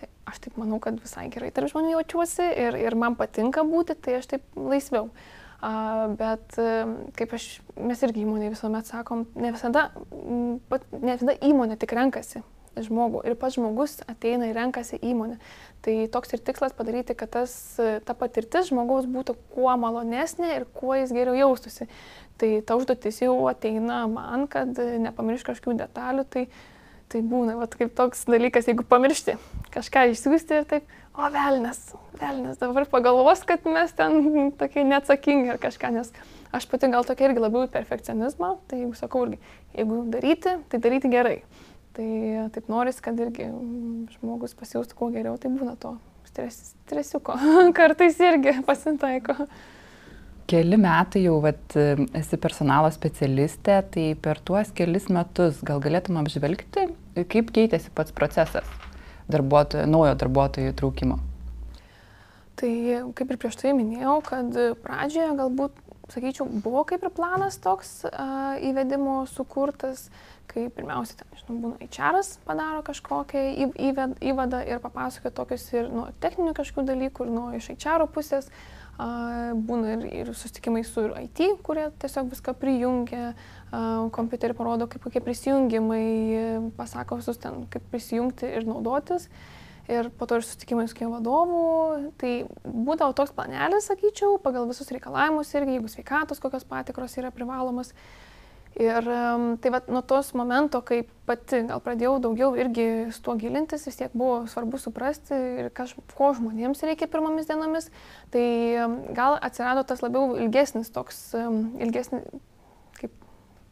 Tai 0.00 0.08
aš 0.32 0.40
taip 0.46 0.56
manau, 0.62 0.80
kad 0.80 0.96
visai 1.02 1.26
gerai 1.34 1.52
tarp 1.52 1.68
žmonių 1.74 1.92
jaučiuosi 1.98 2.48
ir, 2.64 2.80
ir 2.86 2.96
man 2.96 3.18
patinka 3.20 3.66
būti, 3.68 3.98
tai 4.00 4.16
aš 4.22 4.32
taip 4.32 4.48
laisviau. 4.56 5.10
Uh, 5.12 6.16
bet 6.16 6.56
kaip 7.20 7.36
aš, 7.36 7.50
mes 7.76 8.00
irgi 8.02 8.24
įmonėje 8.24 8.56
visuomet 8.56 8.88
sakom, 8.88 9.28
ne 9.36 9.52
visada, 9.52 9.90
ne 10.16 11.12
visada 11.12 11.36
įmonė 11.36 11.76
tik 11.78 11.92
renkasi 12.00 12.40
žmogų 12.76 13.22
ir 13.28 13.36
pats 13.38 13.56
žmogus 13.58 13.98
ateina 14.08 14.48
ir 14.48 14.56
renkasi 14.56 14.98
įmonę. 15.02 15.38
Tai 15.82 15.94
toks 16.14 16.32
ir 16.36 16.42
tikslas 16.46 16.74
padaryti, 16.78 17.16
kad 17.18 17.32
tas, 17.34 17.54
ta 17.76 18.14
patirtis 18.14 18.70
žmogaus 18.70 19.08
būtų 19.10 19.34
kuo 19.54 19.72
malonesnė 19.82 20.52
ir 20.56 20.66
kuo 20.76 20.94
jis 20.94 21.14
geriau 21.14 21.34
jaustųsi. 21.34 21.88
Tai 22.38 22.50
ta 22.66 22.78
užduotis 22.78 23.22
jau 23.24 23.34
ateina 23.50 24.04
man, 24.10 24.46
kad 24.50 24.78
nepamiršk 24.78 25.50
kažkokių 25.50 25.78
detalių, 25.82 26.26
tai, 26.30 26.46
tai 27.12 27.22
būna 27.26 27.58
vat, 27.58 27.74
kaip 27.78 27.94
toks 27.98 28.24
dalykas, 28.30 28.70
jeigu 28.70 28.86
pamiršti 28.88 29.36
kažką 29.74 30.08
išsiųsti 30.12 30.60
ir 30.60 30.68
taip, 30.68 30.94
o 31.18 31.28
velnes, 31.32 31.80
velnes, 32.20 32.60
dabar 32.60 32.86
pagalvos, 32.88 33.42
kad 33.48 33.66
mes 33.68 33.92
ten 33.96 34.52
tokie 34.58 34.84
neatsakingi 34.88 35.52
ar 35.52 35.60
kažką, 35.60 35.92
nes 35.96 36.12
aš 36.52 36.66
pati 36.70 36.88
gal 36.92 37.04
tokia 37.08 37.28
irgi 37.28 37.42
labiau 37.42 37.68
perfekcionizmą, 37.72 38.54
tai 38.68 38.82
jeigu 38.82 38.96
sakau 38.96 39.26
irgi, 39.26 39.40
jeigu 39.76 40.02
daryti, 40.12 40.56
tai 40.72 40.80
daryti 40.84 41.12
gerai. 41.12 41.38
Tai 41.92 42.08
taip 42.54 42.70
noris, 42.72 43.02
kad 43.04 43.18
irgi 43.20 43.50
žmogus 44.14 44.56
pasijaustų 44.56 44.96
kuo 44.96 45.10
geriau, 45.12 45.36
tai 45.40 45.50
būna 45.52 45.74
to 45.80 45.96
stres, 46.30 46.74
stresiuko. 46.86 47.36
Kartais 47.78 48.16
irgi 48.22 48.56
pasitaiko. 48.66 49.46
Keli 50.48 50.76
metai 50.80 51.22
jau 51.26 51.36
vat, 51.44 51.76
esi 52.18 52.38
personalo 52.40 52.88
specialistė, 52.92 53.78
tai 53.94 54.06
per 54.20 54.40
tuos 54.44 54.72
kelis 54.76 55.06
metus 55.12 55.60
gal 55.64 55.80
galėtum 55.84 56.18
apžvelgti, 56.20 56.88
kaip 57.30 57.52
keitėsi 57.54 57.92
pats 57.94 58.12
procesas 58.16 58.66
darbuotojo, 59.32 59.86
naujo 59.88 60.16
darbuotojo 60.18 60.72
įtraukimo. 60.72 61.20
Tai 62.58 62.72
kaip 63.16 63.32
ir 63.32 63.40
prieš 63.40 63.56
tai 63.62 63.72
minėjau, 63.76 64.18
kad 64.26 64.58
pradžioje 64.84 65.30
galbūt 65.38 65.78
sakyčiau, 66.12 66.46
buvo 66.64 66.84
kaip 66.88 67.04
ir 67.04 67.12
planas 67.14 67.58
toks 67.62 68.02
uh, 68.08 68.54
įvedimo 68.60 69.22
sukurtas, 69.30 70.08
kai 70.50 70.66
pirmiausia, 70.74 71.16
ten, 71.20 71.32
žinau, 71.40 71.56
būna 71.62 71.88
HR 71.88 72.20
padaro 72.44 72.82
kažkokią 72.84 73.70
įved, 73.88 74.18
įvadą 74.32 74.62
ir 74.68 74.82
papasakoja 74.84 75.32
tokius 75.34 75.66
ir 75.72 75.88
nuo 75.92 76.10
techninių 76.20 76.52
kažkokių 76.58 76.86
dalykų, 76.92 77.26
ir 77.26 77.34
nuo 77.38 77.48
iš 77.56 77.72
HR 77.78 78.08
pusės. 78.12 78.50
Uh, 79.02 79.56
būna 79.56 79.94
ir, 79.94 80.02
ir 80.20 80.28
susitikimai 80.36 80.82
su 80.84 81.06
ir 81.06 81.14
IT, 81.22 81.40
kurie 81.64 81.86
tiesiog 82.02 82.28
viską 82.34 82.52
prijungia, 82.60 83.30
uh, 83.32 84.10
kompiuterį 84.12 84.56
parodo, 84.58 84.86
kaip 84.90 85.06
kokie 85.06 85.22
prisijungimai, 85.24 86.04
pasako 86.76 87.22
visus 87.22 87.40
ten, 87.40 87.64
kaip 87.72 87.88
prisijungti 87.90 88.52
ir 88.52 88.68
naudotis. 88.68 89.30
Ir 89.90 90.12
po 90.14 90.28
to 90.30 90.38
ir 90.38 90.44
susitikimai 90.46 90.86
su 90.86 91.08
vadovų. 91.10 91.62
Tai 92.20 92.32
būdavo 92.62 93.14
toks 93.18 93.34
planelis, 93.34 93.88
sakyčiau, 93.90 94.38
pagal 94.42 94.68
visus 94.70 94.90
reikalavimus 94.94 95.50
irgi, 95.54 95.78
jeigu 95.78 95.90
sveikatos 95.90 96.42
kokios 96.42 96.64
patikros 96.68 97.16
yra 97.18 97.32
privalomas. 97.34 97.90
Ir 98.80 99.04
tai 99.60 99.70
va 99.74 99.82
nuo 99.92 100.00
tos 100.00 100.30
momento, 100.32 100.80
kai 100.80 101.02
pati 101.28 101.60
gal 101.68 101.82
pradėjau 101.84 102.14
daugiau 102.24 102.54
irgi 102.56 102.86
su 103.12 103.20
tuo 103.20 103.34
gilintis, 103.36 103.84
vis 103.84 103.98
tiek 103.98 104.14
buvo 104.16 104.46
svarbu 104.48 104.80
suprasti 104.80 105.36
ir 105.36 105.68
kaž, 105.76 105.92
ko 106.16 106.30
žmonėms 106.38 106.80
reikia 106.88 107.10
pirmomis 107.12 107.50
dienomis, 107.50 107.90
tai 108.32 108.46
gal 109.12 109.36
atsirado 109.44 109.84
tas 109.84 110.00
labiau 110.00 110.38
ilgesnis 110.40 110.88
toks, 110.94 111.20
ilgesnis, 111.84 112.24
kaip 112.96 113.12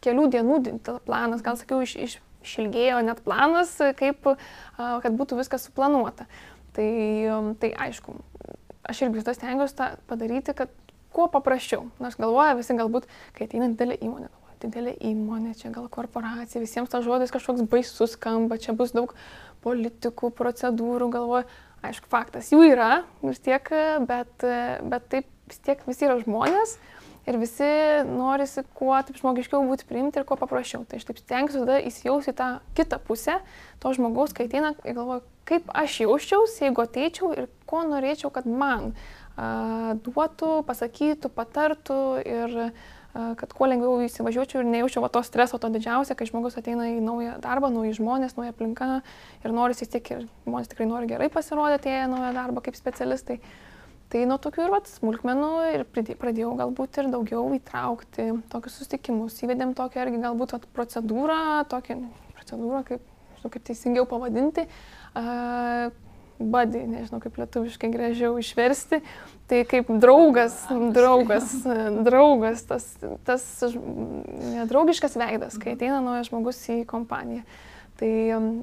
kelių 0.05 0.27
dienų 0.37 0.61
planas, 1.09 1.41
gal 1.49 1.57
sakiau, 1.57 1.81
iš, 1.87 1.97
iš, 1.97 2.19
išilgėjo 2.45 3.01
net 3.07 3.23
planas, 3.27 3.73
kaip, 3.99 4.33
kad 4.77 5.17
būtų 5.17 5.39
viskas 5.41 5.69
suplanuota. 5.69 6.27
Tai, 6.77 6.91
tai 7.63 7.73
aišku, 7.89 8.15
aš 8.87 9.03
irgi 9.05 9.19
visada 9.19 9.35
stengiuosi 9.37 9.77
tą 9.79 9.89
padaryti, 10.11 10.55
kad 10.57 10.73
kuo 11.15 11.27
paprasčiau. 11.31 11.89
Nors 12.03 12.19
galvoja 12.21 12.55
visi 12.59 12.77
galbūt, 12.79 13.09
kai 13.37 13.49
ateina 13.49 13.71
didelė 13.73 13.99
įmonė, 14.07 14.31
didelė 14.63 14.95
įmonė, 15.11 15.57
čia 15.59 15.73
gal 15.75 15.89
korporacija, 15.93 16.63
visiems 16.63 16.93
tas 16.93 17.05
žodis 17.07 17.35
kažkoks 17.35 17.67
baisus 17.71 18.15
skamba, 18.15 18.61
čia 18.63 18.77
bus 18.79 18.95
daug 18.95 19.15
politikų, 19.65 20.31
procedūrų, 20.39 21.11
galvoju, 21.17 21.49
aišku, 21.87 22.09
faktas, 22.13 22.53
jų 22.53 22.63
yra 22.71 23.03
vis 23.25 23.43
tiek, 23.43 23.67
bet, 24.09 24.47
bet 24.87 25.11
taip 25.13 25.29
vis 25.51 25.63
tiek 25.67 25.83
visi 25.89 26.07
yra 26.07 26.21
žmonės 26.23 26.77
ir 27.29 27.39
visi 27.41 27.71
norisi 28.09 28.65
kuo 28.77 28.95
taip 29.05 29.19
žmogiškiau 29.21 29.65
būti 29.69 29.89
priimti 29.89 30.21
ir 30.21 30.27
kuo 30.29 30.39
paprasčiau. 30.41 30.85
Tai 30.89 31.01
aš 31.01 31.09
taip 31.09 31.21
stengiuosi 31.21 31.63
tada 31.63 31.81
įsijausti 31.91 32.37
tą 32.37 32.51
kitą 32.79 33.01
pusę 33.05 33.41
to 33.83 33.93
žmogaus, 33.97 34.35
kai 34.37 34.49
ateina 34.49 34.75
ir 34.85 34.97
galvoju, 34.97 35.25
kaip 35.49 35.73
aš 35.75 36.01
jausčiausi, 36.05 36.65
jeigu 36.69 36.85
ateičiau 36.85 37.35
ir 37.37 37.51
ko 37.71 37.83
norėčiau, 37.89 38.33
kad 38.35 38.49
man 38.49 38.93
a, 39.37 39.97
duotų, 40.07 40.61
pasakytų, 40.69 41.33
patartų 41.35 42.01
ir 42.25 42.57
kad 43.11 43.51
kuo 43.51 43.67
lengviau 43.67 44.05
įsivažiuočiau 44.05 44.61
ir 44.63 44.69
nejaučiau 44.71 45.09
to 45.11 45.23
streso, 45.27 45.59
to 45.59 45.67
didžiausia, 45.75 46.15
kai 46.15 46.29
žmogus 46.29 46.55
ateina 46.61 46.87
į 46.93 47.01
naują 47.03 47.41
darbą, 47.43 47.67
nauji 47.75 47.97
žmonės, 47.99 48.37
nauja 48.39 48.55
aplinka 48.55 49.01
ir 49.43 49.55
nori 49.55 49.75
tiek 49.75 50.13
ir 50.15 50.29
žmonės 50.45 50.71
tikrai 50.71 50.87
nori 50.87 51.11
gerai 51.11 51.27
pasirodyti 51.33 51.91
į 51.91 52.07
naują 52.13 52.31
darbą 52.37 52.63
kaip 52.63 52.79
specialistai. 52.79 53.41
Tai 54.11 54.25
nuo 54.27 54.41
tokių 54.43 54.65
ir 54.67 54.73
vat, 54.75 54.91
smulkmenų 54.91 55.51
ir 55.71 55.87
pradėjau 56.19 56.51
galbūt 56.59 56.99
ir 56.99 57.11
daugiau 57.13 57.45
įtraukti 57.55 58.27
tokius 58.51 58.81
susitikimus. 58.81 59.39
Įvedėm 59.47 59.77
tokią 59.79 60.03
irgi 60.07 60.23
galbūt 60.25 60.57
vat, 60.57 60.69
procedūrą, 60.75 61.41
tokią 61.71 62.01
procedūrą, 62.35 62.85
kaip, 62.89 63.05
žinau, 63.39 63.53
kaip 63.55 63.67
teisingiau 63.71 64.09
pavadinti. 64.11 64.67
Uh, 65.15 65.93
buddy, 66.41 66.83
nežinau 66.89 67.21
kaip 67.21 67.37
lietuviškai 67.39 67.91
gražiau 67.93 68.39
išversti, 68.41 69.03
tai 69.51 69.63
kaip 69.69 69.91
draugas, 70.01 70.57
draugas, 70.95 71.53
draugas, 72.07 72.65
tas, 72.69 72.87
tas 73.29 73.45
draugiškas 74.71 75.19
veidas, 75.21 75.59
kai 75.61 75.77
ateina 75.77 76.01
naujas 76.05 76.31
žmogus 76.31 76.63
į 76.73 76.83
kompaniją. 76.89 77.45
Tai, 78.01 78.13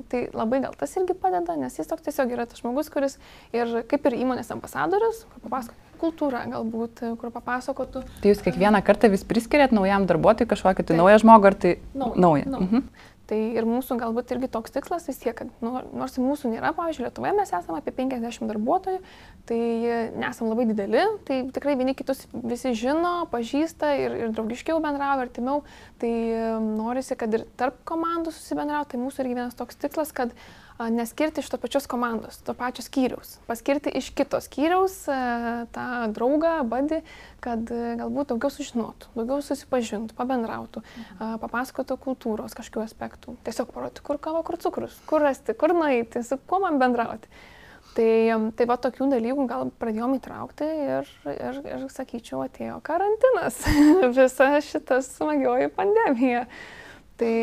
tai 0.10 0.24
labai 0.34 0.64
gal 0.64 0.74
tas 0.78 0.96
irgi 0.98 1.14
padeda, 1.14 1.54
nes 1.60 1.76
jis 1.78 1.90
toks 1.90 2.08
tiesiog 2.08 2.32
yra 2.34 2.48
tas 2.50 2.58
žmogus, 2.64 2.90
kuris 2.90 3.20
ir 3.54 3.84
kaip 3.90 4.08
ir 4.10 4.16
įmonės 4.18 4.50
ambasadorius, 4.56 5.28
kur 5.34 5.44
papasako 5.44 5.84
kultūra 6.02 6.44
galbūt, 6.50 7.04
kur 7.22 7.34
papasakotų. 7.34 8.04
Tai 8.22 8.32
jūs 8.32 8.42
kiekvieną 8.46 8.82
kartą 8.86 9.10
vis 9.14 9.26
priskiriat 9.28 9.74
naujam 9.76 10.08
darbuotojui 10.10 10.50
kažkokį 10.50 10.88
tai 10.90 10.98
naują 11.00 11.22
žmogų, 11.24 11.52
ar 11.52 11.58
tai 11.58 11.76
naują? 11.94 12.22
naują. 12.22 12.50
naują. 12.54 12.68
Mhm. 12.68 13.16
Tai 13.28 13.38
ir 13.60 13.66
mūsų 13.68 13.98
galbūt 14.00 14.30
irgi 14.36 14.48
toks 14.52 14.72
tikslas 14.72 15.08
vis 15.10 15.18
tiek, 15.20 15.36
kad 15.36 15.50
nu, 15.64 15.74
nors 16.00 16.16
mūsų 16.16 16.54
nėra, 16.54 16.72
pavyzdžiui, 16.78 17.08
Lietuvoje 17.10 17.34
mes 17.36 17.52
esame 17.52 17.82
apie 17.82 17.92
50 17.98 18.48
darbuotojų, 18.48 19.02
tai 19.50 19.60
nesam 20.16 20.48
labai 20.48 20.68
dideli, 20.70 21.02
tai 21.28 21.42
tikrai 21.56 21.76
vieni 21.80 21.96
kitus 21.98 22.24
visi 22.32 22.72
žino, 22.80 23.26
pažįsta 23.34 23.92
ir, 24.00 24.16
ir 24.22 24.32
draugiškiau 24.38 24.80
bendrauja, 24.84 25.28
artimiau, 25.28 25.66
tai 26.00 26.14
norisi, 26.64 27.20
kad 27.20 27.36
ir 27.36 27.44
tarp 27.60 27.84
komandų 27.88 28.32
susibendrauti, 28.32 28.96
tai 28.96 29.04
mūsų 29.04 29.26
irgi 29.26 29.40
vienas 29.42 29.60
toks 29.60 29.80
tikslas, 29.84 30.16
kad 30.16 30.32
uh, 30.32 30.67
neskirti 30.80 31.42
iš 31.42 31.50
to 31.50 31.58
pačios 31.58 31.88
komandos, 31.90 32.38
to 32.46 32.54
pačio 32.54 32.86
skyriaus, 32.86 33.38
paskirti 33.50 33.90
iš 33.98 34.12
kito 34.14 34.40
skyriaus 34.44 35.00
tą 35.74 35.88
draugą, 36.14 36.60
badį, 36.70 37.02
kad 37.44 37.66
galbūt 37.72 38.34
daugiau 38.34 38.54
sužinotų, 38.54 39.12
daugiau 39.18 39.42
susipažintų, 39.46 40.14
pabendrautų, 40.18 40.86
papasakotų 41.42 42.00
kultūros 42.06 42.58
kažkokių 42.58 42.86
aspektų, 42.86 43.38
tiesiog 43.48 43.74
parodyti, 43.74 44.06
kur 44.06 44.22
kava, 44.22 44.46
kur 44.46 44.62
cukrus, 44.62 44.98
kur 45.10 45.26
rasti, 45.26 45.58
kur 45.58 45.74
nueiti, 45.78 46.24
su 46.26 46.38
kuo 46.46 46.62
man 46.64 46.82
bendrauti. 46.82 47.32
Tai, 47.98 48.10
tai 48.54 48.66
va 48.70 48.76
tokių 48.78 49.08
dalykų 49.10 49.44
gal 49.50 49.72
pradėjom 49.82 50.20
įtraukti 50.20 50.66
ir, 50.68 51.08
ir, 51.32 51.56
ir 51.66 51.86
sakyčiau, 51.90 52.44
atėjo 52.46 52.76
karantinas, 52.86 53.58
visa 54.18 54.52
šita 54.62 55.00
smagioji 55.02 55.72
pandemija. 55.74 56.44
Tai, 57.18 57.34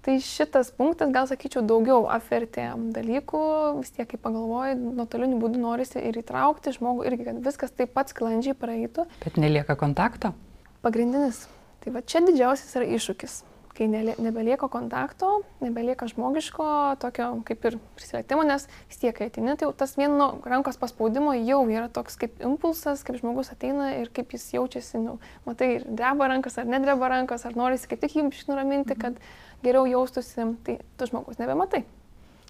Tai 0.00 0.14
šitas 0.24 0.70
punktas, 0.72 1.10
gal 1.12 1.26
sakyčiau, 1.28 1.60
daugiau 1.68 2.06
apvertė 2.08 2.70
dalykų, 2.94 3.40
vis 3.82 3.92
tiek, 3.92 4.06
kai 4.08 4.20
pagalvoju, 4.22 4.78
nuotoliniu 4.96 5.36
būdu 5.42 5.60
norisi 5.60 6.00
ir 6.00 6.16
įtraukti 6.22 6.72
žmogų 6.78 7.04
irgi, 7.10 7.26
kad 7.28 7.42
viskas 7.44 7.74
taip 7.76 7.92
pat 7.92 8.14
sklandžiai 8.14 8.56
praeitų. 8.56 9.04
Bet 9.20 9.36
nelieka 9.36 9.76
kontakto? 9.76 10.32
Pagrindinis. 10.80 11.44
Tai 11.84 11.92
va 11.92 12.00
čia 12.00 12.24
didžiausias 12.24 12.72
yra 12.80 12.88
iššūkis. 12.96 13.36
Kai 13.80 13.86
nebelieka 13.88 14.68
kontakto, 14.68 15.38
nebelieka 15.64 16.04
žmogiško, 16.10 16.64
tokio 17.00 17.30
kaip 17.48 17.62
ir 17.64 17.78
prisilietimo, 17.96 18.44
nes 18.44 18.66
vis 18.90 19.00
tiek, 19.00 19.14
kai 19.16 19.30
ateini, 19.30 19.54
tai 19.56 19.70
tas 19.72 19.96
vieno 19.96 20.34
rankos 20.44 20.76
paspaudimo 20.76 21.32
jau 21.38 21.62
yra 21.72 21.86
toks 21.88 22.20
kaip 22.20 22.42
impulsas, 22.44 23.00
kaip 23.08 23.16
žmogus 23.22 23.54
ateina 23.54 23.94
ir 24.02 24.12
kaip 24.12 24.36
jis 24.36 24.50
jaučiasi, 24.58 25.00
nu, 25.00 25.16
matai, 25.48 25.78
dreba 25.88 26.28
rankas 26.28 26.60
ar 26.60 26.68
nedreba 26.68 27.08
rankas, 27.08 27.48
ar 27.48 27.56
norisi 27.56 27.88
kaip 27.88 28.04
tik 28.04 28.20
jį 28.20 28.28
nuraminti, 28.50 29.00
kad... 29.00 29.16
Mhm 29.16 29.48
geriau 29.64 29.86
jaustųsi, 29.88 30.46
tai 30.64 30.78
tu 30.96 31.08
žmogus 31.08 31.40
nebematai, 31.40 31.84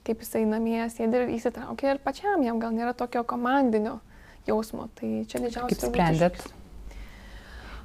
kaip 0.06 0.22
jisai 0.22 0.44
namie 0.48 0.82
sėdi 0.92 1.24
ir 1.24 1.34
įsitraukia 1.36 1.94
ir 1.94 2.02
pačiam 2.04 2.44
jam 2.46 2.62
gal 2.62 2.74
nėra 2.76 2.94
tokio 2.96 3.24
komandinio 3.26 3.98
jausmo. 4.48 4.88
Tai 4.98 5.10
čia 5.30 5.42
didžiausias. 5.42 5.82
Kaip 5.82 5.86
sprendėt? 5.90 6.42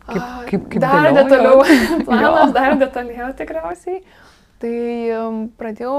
Kaip, 0.06 0.26
kaip, 0.50 0.68
kaip 0.70 0.82
dar 0.84 1.10
detaliau, 1.16 1.64
planas 2.08 2.54
dar 2.56 2.78
detaliau 2.82 3.32
tikriausiai. 3.38 4.04
Tai 4.62 4.76
um, 5.18 5.42
pradėjau 5.60 5.98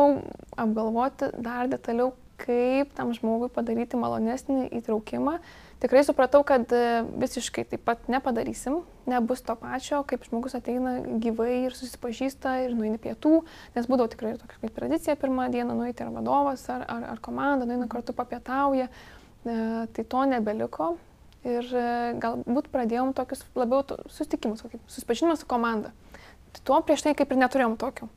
apgalvoti 0.56 1.28
dar 1.44 1.68
detaliau, 1.70 2.14
kaip 2.40 2.92
tam 2.96 3.12
žmogui 3.16 3.48
padaryti 3.52 3.98
malonesnį 4.00 4.68
įtraukimą. 4.78 5.38
Tikrai 5.80 6.02
supratau, 6.08 6.40
kad 6.46 6.70
e, 6.72 7.02
visiškai 7.20 7.66
taip 7.68 7.82
pat 7.84 8.06
nepadarysim, 8.08 8.78
nebus 9.08 9.42
to 9.44 9.52
pačio, 9.60 10.00
kaip 10.08 10.24
žmogus 10.24 10.56
ateina 10.56 10.94
gyvai 11.20 11.66
ir 11.66 11.76
susipažįsta 11.76 12.54
ir 12.64 12.72
nueina 12.76 12.96
pietų, 13.00 13.42
nes 13.76 13.88
būdavo 13.88 14.08
tikrai 14.12 14.32
ir 14.32 14.38
tokia 14.40 14.62
kaip 14.62 14.72
tradicija 14.78 15.18
pirmą 15.20 15.50
dieną 15.52 15.76
nueiti 15.76 16.04
ar 16.04 16.14
vadovas, 16.14 16.64
ar, 16.72 16.86
ar, 16.88 17.04
ar 17.12 17.20
komanda, 17.24 17.68
nueina 17.68 17.90
kartu 17.92 18.16
papietauja, 18.16 18.88
e, 18.88 19.58
tai 19.92 20.06
to 20.08 20.24
nebeliko. 20.32 20.94
Ir 21.46 21.68
e, 21.70 21.86
galbūt 22.22 22.70
pradėjom 22.72 23.12
tokius 23.16 23.44
labiau 23.54 23.84
susitikimus, 24.10 24.64
susipažinimas 24.90 25.44
su 25.44 25.48
komanda. 25.50 25.92
Tai 26.56 26.62
tuo 26.64 26.78
prieš 26.82 27.04
tai 27.04 27.12
kaip 27.16 27.32
ir 27.32 27.40
neturėjom 27.42 27.76
tokio 27.80 28.08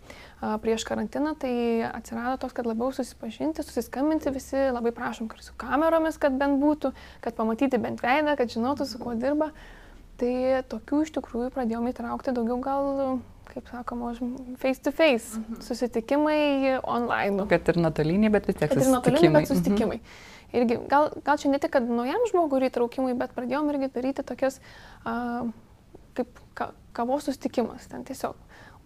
prieš 0.64 0.86
karantiną, 0.88 1.34
tai 1.36 1.52
atsirado 1.90 2.38
toks, 2.40 2.56
kad 2.56 2.68
labiau 2.70 2.94
susipažinti, 2.96 3.66
susiskambinti 3.66 4.32
visi, 4.32 4.70
labai 4.72 4.94
prašom, 4.96 5.28
kad 5.28 5.44
su 5.44 5.52
kameromis, 5.60 6.18
kad 6.22 6.38
bent 6.40 6.62
būtų, 6.62 6.94
kad 7.26 7.36
pamatyti 7.36 7.82
bent 7.82 8.00
veidą, 8.06 8.38
kad 8.40 8.54
žinotų, 8.54 8.88
su 8.88 9.02
kuo 9.02 9.18
dirba. 9.20 9.52
Tai 10.20 10.32
tokių 10.72 11.04
iš 11.04 11.12
tikrųjų 11.16 11.52
pradėjome 11.56 11.92
įtraukti 11.92 12.34
daugiau 12.36 12.60
gal, 12.64 12.88
kaip 13.50 13.70
sakoma, 13.72 14.12
face 14.62 14.84
to 14.86 14.92
face, 14.96 15.38
mhm. 15.38 15.62
susitikimai 15.66 16.80
online. 16.84 17.48
Kad 17.52 17.72
ir 17.74 17.80
nuotoliniai, 17.82 18.34
bet 18.34 18.50
vis 18.50 18.60
tiek 18.60 18.74
susitikimai. 18.74 18.90
Ir 18.90 18.98
nuotoliniai, 18.98 19.34
bet 19.38 19.54
susitikimai. 19.54 20.02
Mhm. 20.02 20.28
Irgi, 20.60 20.80
gal, 20.90 21.12
gal 21.26 21.38
čia 21.38 21.52
ne 21.54 21.60
tik, 21.62 21.76
kad 21.76 21.86
naujam 21.86 22.24
žmogui 22.32 22.64
įtraukimui, 22.72 23.14
bet 23.18 23.36
pradėjom 23.38 23.70
irgi 23.70 23.92
daryti 23.94 24.26
tokias, 24.26 24.58
uh, 25.06 25.50
kaip 26.18 26.40
ka, 26.58 26.72
kavos 26.98 27.28
susitikimas, 27.30 27.86
ten 27.92 28.06
tiesiog 28.08 28.38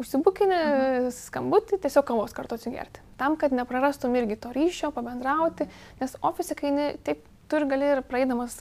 užsibukini 0.02 0.58
mhm. 0.58 1.12
skambutį, 1.16 1.80
tiesiog 1.84 2.08
kavos 2.10 2.36
kartu 2.36 2.58
atsigerti. 2.58 3.04
Tam, 3.20 3.38
kad 3.40 3.56
neprarastum 3.56 4.16
irgi 4.20 4.40
to 4.44 4.52
ryšio, 4.56 4.92
pabendrauti, 4.96 5.70
nes 6.02 6.18
ofise, 6.26 6.58
kai 6.60 6.74
ne, 6.74 6.90
taip 7.06 7.24
tu 7.54 7.60
ir 7.62 7.68
gali 7.70 7.86
ir 7.86 8.02
praeidamas 8.10 8.56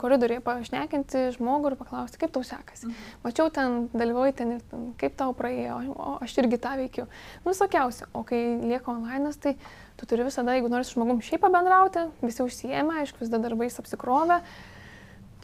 koridoriuje 0.00 0.40
pašnekinti 0.44 1.26
žmogų 1.36 1.74
ir 1.74 1.76
paklausti, 1.76 2.16
kaip 2.22 2.32
tau 2.32 2.40
sekasi. 2.46 2.88
Mhm. 2.88 3.10
Mačiau 3.26 3.52
ten, 3.52 3.76
dalyvauji 3.92 4.36
ten 4.38 4.54
ir 4.56 4.64
ten, 4.70 4.86
kaip 5.00 5.18
tau 5.20 5.34
praėjo, 5.36 5.76
o 5.92 6.16
aš 6.24 6.38
irgi 6.40 6.60
tą 6.62 6.72
veikiu. 6.80 7.04
Nu, 7.44 7.52
visokiausia. 7.52 8.08
O 8.16 8.24
kai 8.24 8.40
lieka 8.64 8.94
online, 8.94 9.34
tai 9.44 9.58
tu 10.00 10.08
turi 10.08 10.24
visada, 10.24 10.56
jeigu 10.56 10.72
nori 10.72 10.88
su 10.88 10.96
žmogum 10.96 11.20
šiaip 11.20 11.44
pabendrauti, 11.44 12.08
visi 12.24 12.40
užsijėmė, 12.46 13.02
aišku, 13.02 13.20
visada 13.20 13.42
darbais 13.44 13.76
apsikrovę. 13.82 14.40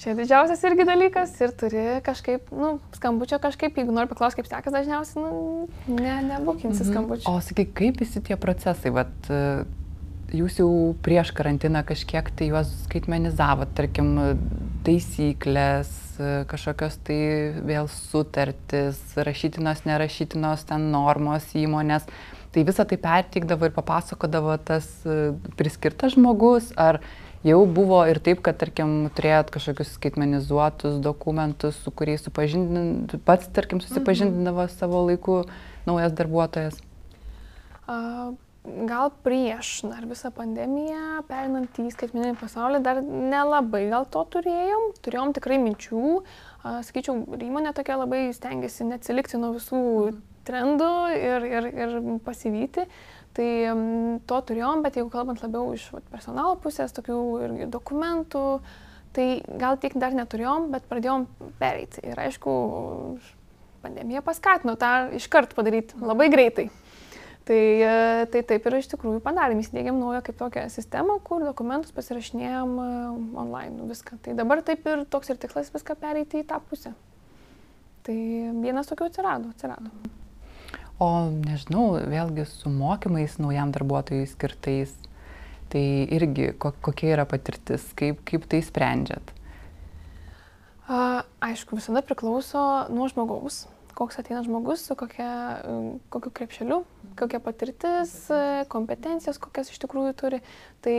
Čia 0.00 0.12
didžiausias 0.17 0.61
irgi 0.69 0.85
dalykas 0.88 1.31
ir 1.41 1.53
turi 1.57 1.85
kažkaip, 2.05 2.49
nu, 2.53 2.79
skambučio 2.97 3.38
kažkaip, 3.41 3.76
jeigu 3.76 3.93
nori 3.97 4.09
paklausti, 4.09 4.41
kaip 4.41 4.49
sekas, 4.49 4.73
dažniausiai, 4.73 5.21
nu, 5.21 5.69
ne, 5.93 6.17
nebūkinsi 6.33 6.81
mhm. 6.81 6.91
skambučio. 6.93 7.33
O 7.33 7.45
sakai, 7.45 7.69
kaip 7.76 8.00
visi 8.00 8.25
tie 8.25 8.37
procesai, 8.41 8.93
vat, 8.97 9.29
jūs 10.35 10.59
jau 10.61 10.71
prieš 11.04 11.30
karantiną 11.37 11.83
kažkiek 11.87 12.30
tai 12.35 12.50
juos 12.50 12.71
skaitmenizavot, 12.87 13.71
tarkim, 13.76 14.14
taisyklės, 14.87 15.90
kažkokios 16.50 16.99
tai 17.06 17.18
vėl 17.66 17.90
sutartis, 17.92 18.99
rašytinos, 19.16 19.85
nerašytinos 19.87 20.66
ten 20.68 20.90
normos 20.95 21.47
įmonės. 21.54 22.09
Tai 22.54 22.64
visą 22.64 22.87
tai 22.88 22.97
perteikdavo 23.00 23.68
ir 23.68 23.76
papasakodavo 23.76 24.56
tas 24.64 24.88
priskirtas 25.59 26.14
žmogus, 26.16 26.71
ar 26.80 27.02
jau 27.47 27.61
buvo 27.68 28.00
ir 28.09 28.18
taip, 28.25 28.40
kad, 28.47 28.56
tarkim, 28.59 29.11
turėjot 29.14 29.52
kažkokius 29.54 29.92
skaitmenizuotus 29.99 30.99
dokumentus, 31.04 31.78
su 31.85 31.92
kuriais 31.92 32.25
pats, 33.26 33.52
tarkim, 33.52 33.85
susipažindindavo 33.85 34.64
mhm. 34.64 34.75
savo 34.80 35.04
laiku 35.11 35.45
naujas 35.87 36.16
darbuotojas? 36.16 36.80
Uh, 37.87 38.35
gal 38.87 39.11
prieš 39.25 39.81
dar 39.87 40.07
visą 40.09 40.31
pandemiją, 40.35 41.23
perinant 41.29 41.79
į 41.81 41.91
skaitmeninį 41.95 42.37
pasaulį, 42.41 42.81
dar 42.85 43.01
nelabai 43.05 43.87
gal 43.93 44.07
to 44.11 44.23
turėjom. 44.37 44.89
Turėjom 45.05 45.35
tikrai 45.37 45.59
minčių. 45.63 46.07
Sakyčiau, 46.87 47.21
įmonė 47.37 47.73
tokia 47.77 47.99
labai 48.01 48.27
stengiasi 48.37 48.89
neatsilikti 48.89 49.41
nuo 49.41 49.53
visų 49.57 49.83
mhm. 49.83 50.25
trendų 50.49 50.91
ir, 51.15 51.47
ir, 51.51 51.71
ir 51.85 51.95
pasivyti. 52.27 52.87
Tai 53.37 53.49
to 54.25 54.37
turėjom, 54.49 54.83
bet 54.85 54.97
jeigu 54.97 55.11
kalbant 55.13 55.43
labiau 55.45 55.75
iš 55.77 55.91
personalo 56.09 56.55
pusės, 56.61 56.95
tokių 56.97 57.19
ir 57.45 57.57
dokumentų, 57.69 58.45
tai 59.17 59.27
gal 59.61 59.77
tiek 59.81 59.93
dar 60.01 60.17
neturėjom, 60.17 60.71
bet 60.73 60.89
pradėjom 60.89 61.27
pereiti. 61.61 62.01
Ir 62.09 62.17
aišku, 62.21 62.55
pandemija 63.85 64.25
paskatino 64.25 64.75
tą 64.81 65.11
iškart 65.21 65.53
padaryti 65.57 66.01
labai 66.01 66.31
greitai. 66.33 66.71
Tai, 67.47 67.62
tai 68.33 68.41
taip 68.43 68.65
ir 68.67 68.75
iš 68.81 68.88
tikrųjų 68.91 69.21
padarėm, 69.23 69.61
įsidėgėm 69.62 70.00
naują 70.03 70.19
kaip 70.26 70.38
tokią 70.41 70.65
sistemą, 70.75 71.21
kur 71.23 71.45
dokumentus 71.47 71.95
pasirašinėjom 71.95 72.73
e, 72.83 72.87
online 73.38 73.87
viską. 73.87 74.19
Tai 74.25 74.35
dabar 74.35 74.65
taip 74.67 74.83
ir 74.91 75.05
toks 75.07 75.31
ir 75.31 75.38
tikslas 75.38 75.71
viską 75.71 75.95
pereiti 76.00 76.43
į 76.43 76.49
tą 76.50 76.59
pusę. 76.67 76.91
Tai 78.03 78.17
vienas 78.65 78.91
tokių 78.91 79.07
atsirado, 79.12 79.53
atsirado. 79.55 79.95
O 80.99 81.29
nežinau, 81.31 82.00
vėlgi 82.11 82.49
su 82.50 82.73
mokymais 82.73 83.38
naujam 83.38 83.71
darbuotojui 83.75 84.26
skirtais, 84.31 84.97
tai 85.71 85.85
irgi 86.19 86.50
kokia 86.59 87.12
yra 87.12 87.29
patirtis, 87.31 87.87
kaip, 87.95 88.26
kaip 88.26 88.50
tai 88.50 88.62
sprendžiat? 88.65 89.31
A, 90.87 91.23
aišku, 91.47 91.79
visada 91.79 92.03
priklauso 92.07 92.62
nuo 92.91 93.07
žmogaus, 93.12 93.67
koks 93.97 94.21
ateina 94.21 94.43
žmogus, 94.45 94.85
su 94.87 94.97
kokia, 94.99 95.31
kokiu 96.12 96.33
krepšeliu, 96.37 96.83
kokia 97.19 97.41
patirtis, 97.43 98.15
kompetencijos, 98.73 99.41
kokias 99.43 99.73
iš 99.73 99.81
tikrųjų 99.85 100.15
turi. 100.21 100.43
Tai 100.85 100.97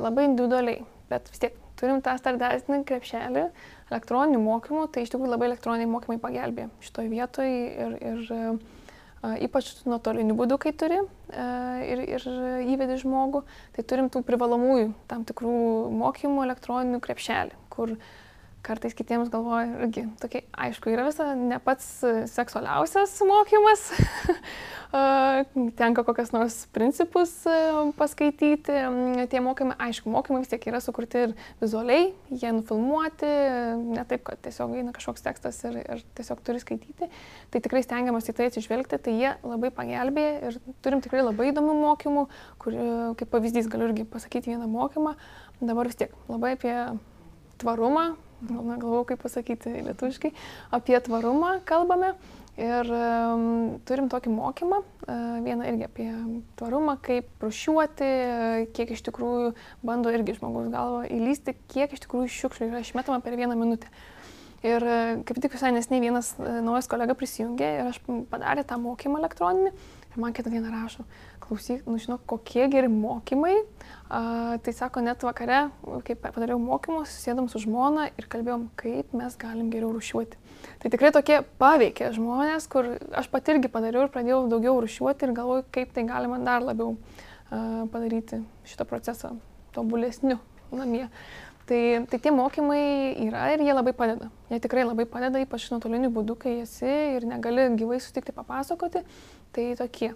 labai 0.00 0.28
individualiai, 0.30 0.82
bet 1.12 1.28
vis 1.32 1.44
tiek 1.44 1.58
turim 1.78 2.00
tą 2.02 2.16
standartinį 2.18 2.82
krepšelį 2.88 3.44
elektroninių 3.92 4.40
mokymų, 4.42 4.88
tai 4.92 5.04
iš 5.04 5.12
tikrųjų 5.12 5.30
labai 5.30 5.52
elektroniniai 5.52 5.90
mokymai 5.90 6.18
pagelbė 6.22 6.68
šitoje 6.84 7.12
vietoje 7.12 7.60
ir, 7.84 7.96
ir 8.02 9.38
ypač 9.44 9.70
nuotoliniu 9.86 10.36
būdu, 10.38 10.58
kai 10.62 10.72
turi 10.78 10.98
ir, 10.98 12.02
ir 12.16 12.26
įvedi 12.74 12.98
žmogų, 13.02 13.44
tai 13.76 13.84
turim 13.86 14.10
tų 14.12 14.22
privalomųjų 14.26 14.92
tam 15.10 15.24
tikrų 15.28 15.54
mokymų 15.98 16.44
elektroninių 16.48 17.00
krepšelį, 17.04 17.58
kur 17.72 17.94
kartais 18.66 18.94
kitiems 18.96 19.30
galvoja, 19.32 19.66
irgi, 19.86 20.04
tokie, 20.20 20.42
aišku, 20.58 20.90
yra 20.92 21.06
visa 21.06 21.30
ne 21.38 21.58
pats 21.62 21.86
seksualiausias 22.30 23.14
mokymas, 23.26 23.84
tenka 25.78 26.04
kokias 26.06 26.32
nors 26.34 26.56
principus 26.74 27.32
paskaityti. 27.98 28.76
Tie 29.30 29.42
mokymai, 29.44 29.76
aišku, 29.88 30.10
mokymai 30.12 30.42
vis 30.42 30.52
tiek 30.52 30.68
yra 30.70 30.82
sukurti 30.84 31.24
ir 31.28 31.34
vizualiai, 31.62 32.10
jie 32.32 32.52
nufilmuoti, 32.56 33.32
ne 33.94 34.04
taip, 34.10 34.24
kad 34.28 34.42
tiesiog 34.44 34.76
eina 34.80 34.94
kažkoks 34.96 35.24
tekstas 35.24 35.60
ir, 35.68 35.80
ir 35.84 36.04
tiesiog 36.18 36.42
turi 36.44 36.62
skaityti. 36.62 37.10
Tai 37.52 37.64
tikrai 37.64 37.84
stengiamas 37.86 38.28
į 38.28 38.36
tai 38.38 38.50
atsižvelgti, 38.50 39.00
tai 39.04 39.18
jie 39.18 39.34
labai 39.42 39.72
pagelbėja 39.74 40.52
ir 40.52 40.62
turim 40.84 41.04
tikrai 41.04 41.24
labai 41.24 41.50
įdomių 41.52 41.76
mokymų, 41.82 42.28
kur, 42.62 42.80
kaip 43.20 43.32
pavyzdys, 43.34 43.70
galiu 43.72 43.90
irgi 43.92 44.08
pasakyti 44.08 44.54
vieną 44.54 44.68
mokymą. 44.72 45.14
Dabar 45.60 45.90
vis 45.90 45.98
tiek 45.98 46.12
labai 46.30 46.54
apie 46.56 46.74
tvarumą, 47.58 48.12
gal 48.42 48.66
negalvau 48.66 49.04
kaip 49.08 49.22
pasakyti 49.22 49.72
lietuviškai, 49.86 50.32
apie 50.78 50.98
tvarumą 51.04 51.58
kalbame. 51.68 52.14
Ir 52.58 52.88
um, 52.90 53.42
turim 53.86 54.08
tokį 54.10 54.32
mokymą, 54.34 54.80
uh, 54.82 55.18
vieną 55.44 55.66
irgi 55.68 55.84
apie 55.86 56.06
tvarumą, 56.58 56.96
kaip 57.06 57.28
rušiuoti, 57.44 58.08
kiek 58.74 58.90
iš 58.96 59.04
tikrųjų 59.06 59.52
bando 59.86 60.10
irgi 60.10 60.34
žmogus 60.40 60.66
galvo 60.72 61.04
įlysti, 61.06 61.54
kiek 61.70 61.94
iš 61.94 62.02
tikrųjų 62.02 62.32
šiukšlių 62.34 62.70
yra 62.72 62.80
išmetama 62.82 63.20
per 63.22 63.38
vieną 63.38 63.54
minutę. 63.54 63.86
Ir 64.66 64.82
uh, 64.82 65.20
kaip 65.22 65.38
tik 65.38 65.54
visai 65.54 65.70
nesnei 65.76 66.02
vienas 66.02 66.32
uh, 66.40 66.58
naujas 66.66 66.90
kolega 66.90 67.14
prisijungė 67.14 67.70
ir 67.76 67.92
aš 67.92 68.02
padarė 68.32 68.66
tą 68.66 68.80
mokymą 68.82 69.22
elektroninį 69.22 69.70
ir 69.70 70.18
man 70.18 70.34
kitą 70.34 70.50
dieną 70.50 70.74
rašo, 70.74 71.06
klausyk, 71.48 71.86
nu 71.88 71.98
žinok, 72.00 72.22
kokie 72.28 72.68
geri 72.70 72.90
mokymai. 72.92 73.56
A, 74.08 74.20
tai 74.64 74.72
sako, 74.76 75.02
net 75.04 75.24
vakare, 75.24 75.66
kai 76.06 76.16
padariau 76.16 76.60
mokymus, 76.62 77.12
sėdam 77.24 77.48
su 77.52 77.60
žmona 77.64 78.08
ir 78.16 78.28
kalbėjom, 78.30 78.68
kaip 78.80 79.12
mes 79.16 79.36
galim 79.40 79.72
geriau 79.72 79.90
rušiuoti. 79.96 80.38
Tai 80.82 80.92
tikrai 80.92 81.10
tokie 81.14 81.40
paveikė 81.60 82.12
žmonės, 82.16 82.68
kur 82.72 82.94
aš 83.16 83.28
pat 83.32 83.50
irgi 83.52 83.70
padariau 83.72 84.06
ir 84.06 84.14
pradėjau 84.14 84.46
daugiau 84.52 84.78
rušiuoti 84.84 85.28
ir 85.28 85.34
galvoju, 85.36 85.66
kaip 85.74 85.92
tai 85.96 86.06
galima 86.08 86.40
dar 86.44 86.64
labiau 86.64 86.94
uh, 86.94 87.84
padaryti 87.92 88.40
šitą 88.68 88.88
procesą 88.88 89.34
tobulesniu 89.76 90.38
namie. 90.72 91.06
Tai, 91.68 91.80
tai 92.08 92.16
tie 92.24 92.30
mokymai 92.32 93.18
yra 93.26 93.50
ir 93.52 93.60
jie 93.60 93.74
labai 93.74 93.92
padeda. 93.92 94.30
Jie 94.48 94.56
tikrai 94.64 94.86
labai 94.88 95.04
padeda, 95.04 95.40
ypač 95.44 95.66
nuotoliniu 95.68 96.08
būdu, 96.14 96.38
kai 96.40 96.62
esi 96.62 96.88
ir 97.18 97.26
negali 97.28 97.66
gyvai 97.76 97.98
sutikti 98.00 98.32
papasakoti. 98.32 99.02
Tai 99.52 99.66
tokie. 99.76 100.14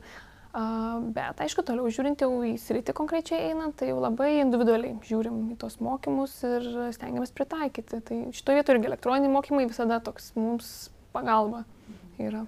Bet 0.53 1.39
aišku, 1.41 1.63
toliau 1.65 1.89
žiūrint 1.89 2.21
jau 2.21 2.29
į 2.45 2.59
sritį 2.61 2.93
konkrečiai 2.97 3.53
einant, 3.53 3.73
tai 3.81 3.89
jau 3.89 4.01
labai 4.03 4.35
individualiai 4.43 4.99
žiūrim 5.09 5.39
į 5.55 5.57
tos 5.63 5.79
mokymus 5.81 6.35
ir 6.45 6.67
stengiamės 6.93 7.33
pritaikyti. 7.33 8.03
Tai 8.05 8.19
šitoje 8.37 8.59
vietoje 8.61 8.77
irgi 8.77 8.91
elektroniniai 8.91 9.33
mokymai 9.33 9.65
visada 9.71 9.97
toks 10.05 10.35
mums 10.37 10.91
pagalba 11.17 11.65
yra. 12.21 12.45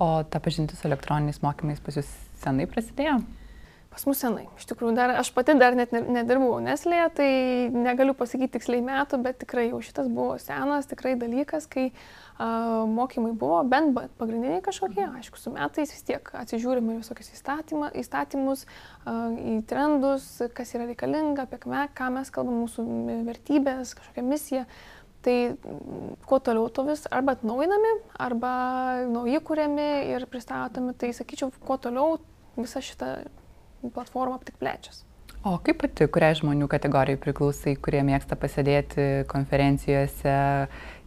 O 0.00 0.08
ta 0.24 0.40
pažintis 0.40 0.80
su 0.80 0.88
elektroniniais 0.88 1.42
mokymais 1.44 1.84
pas 1.84 2.00
jūs 2.00 2.08
senai 2.40 2.64
prasidėjo? 2.70 3.20
Pas 3.92 4.06
mus 4.08 4.22
senai. 4.22 4.46
Iš 4.56 4.64
tikrųjų, 4.70 4.94
dar, 4.96 5.10
aš 5.20 5.28
pati 5.36 5.52
dar 5.60 5.74
net 5.76 5.90
nedirbau 5.92 6.56
Neslėje, 6.64 7.08
tai 7.18 7.28
negaliu 7.74 8.14
pasakyti 8.16 8.54
tiksliai 8.54 8.80
metų, 8.86 9.18
bet 9.20 9.42
tikrai 9.42 9.66
jau 9.66 9.82
šitas 9.84 10.08
buvo 10.08 10.38
senas, 10.40 10.88
tikrai 10.88 11.12
dalykas, 11.20 11.66
kai 11.68 11.90
a, 11.90 12.86
mokymai 12.88 13.34
buvo 13.36 13.58
bent 13.68 13.92
pagrindiniai 14.16 14.62
kažkokie, 14.64 15.04
aišku, 15.20 15.36
su 15.36 15.52
metais 15.52 15.92
vis 15.92 16.06
tiek 16.08 16.30
atsižiūrime 16.40 16.96
visokius 17.02 17.34
įstatymus, 17.36 18.64
a, 19.04 19.18
į 19.36 19.58
trendus, 19.68 20.30
kas 20.56 20.72
yra 20.72 20.88
reikalinga, 20.88 21.44
apie 21.44 21.60
ką, 21.60 22.08
mes 22.16 22.32
kalbam, 22.32 22.62
mūsų 22.64 22.86
vertybės, 23.28 23.92
kažkokią 24.00 24.26
misiją. 24.30 24.64
Tai 25.22 25.36
kuo 26.26 26.40
toliau 26.42 26.72
to 26.72 26.82
vis 26.88 27.04
arba 27.12 27.36
atnaujinami, 27.36 27.92
arba 28.24 28.56
nauji 29.06 29.38
kūriami 29.44 29.86
ir 30.16 30.26
pristatomi, 30.32 30.96
tai 30.98 31.12
sakyčiau, 31.14 31.52
kuo 31.62 31.76
toliau 31.78 32.16
visa 32.56 32.82
šita 32.82 33.12
platforma 33.90 34.38
tik 34.44 34.60
plečiasi. 34.60 35.02
O 35.42 35.56
kaip 35.58 35.80
pati, 35.82 36.06
kuriai 36.06 36.36
žmonių 36.38 36.68
kategorijai 36.70 37.18
priklausai, 37.18 37.74
kurie 37.82 38.04
mėgsta 38.06 38.36
pasėdėti 38.38 39.24
konferencijose 39.30 40.34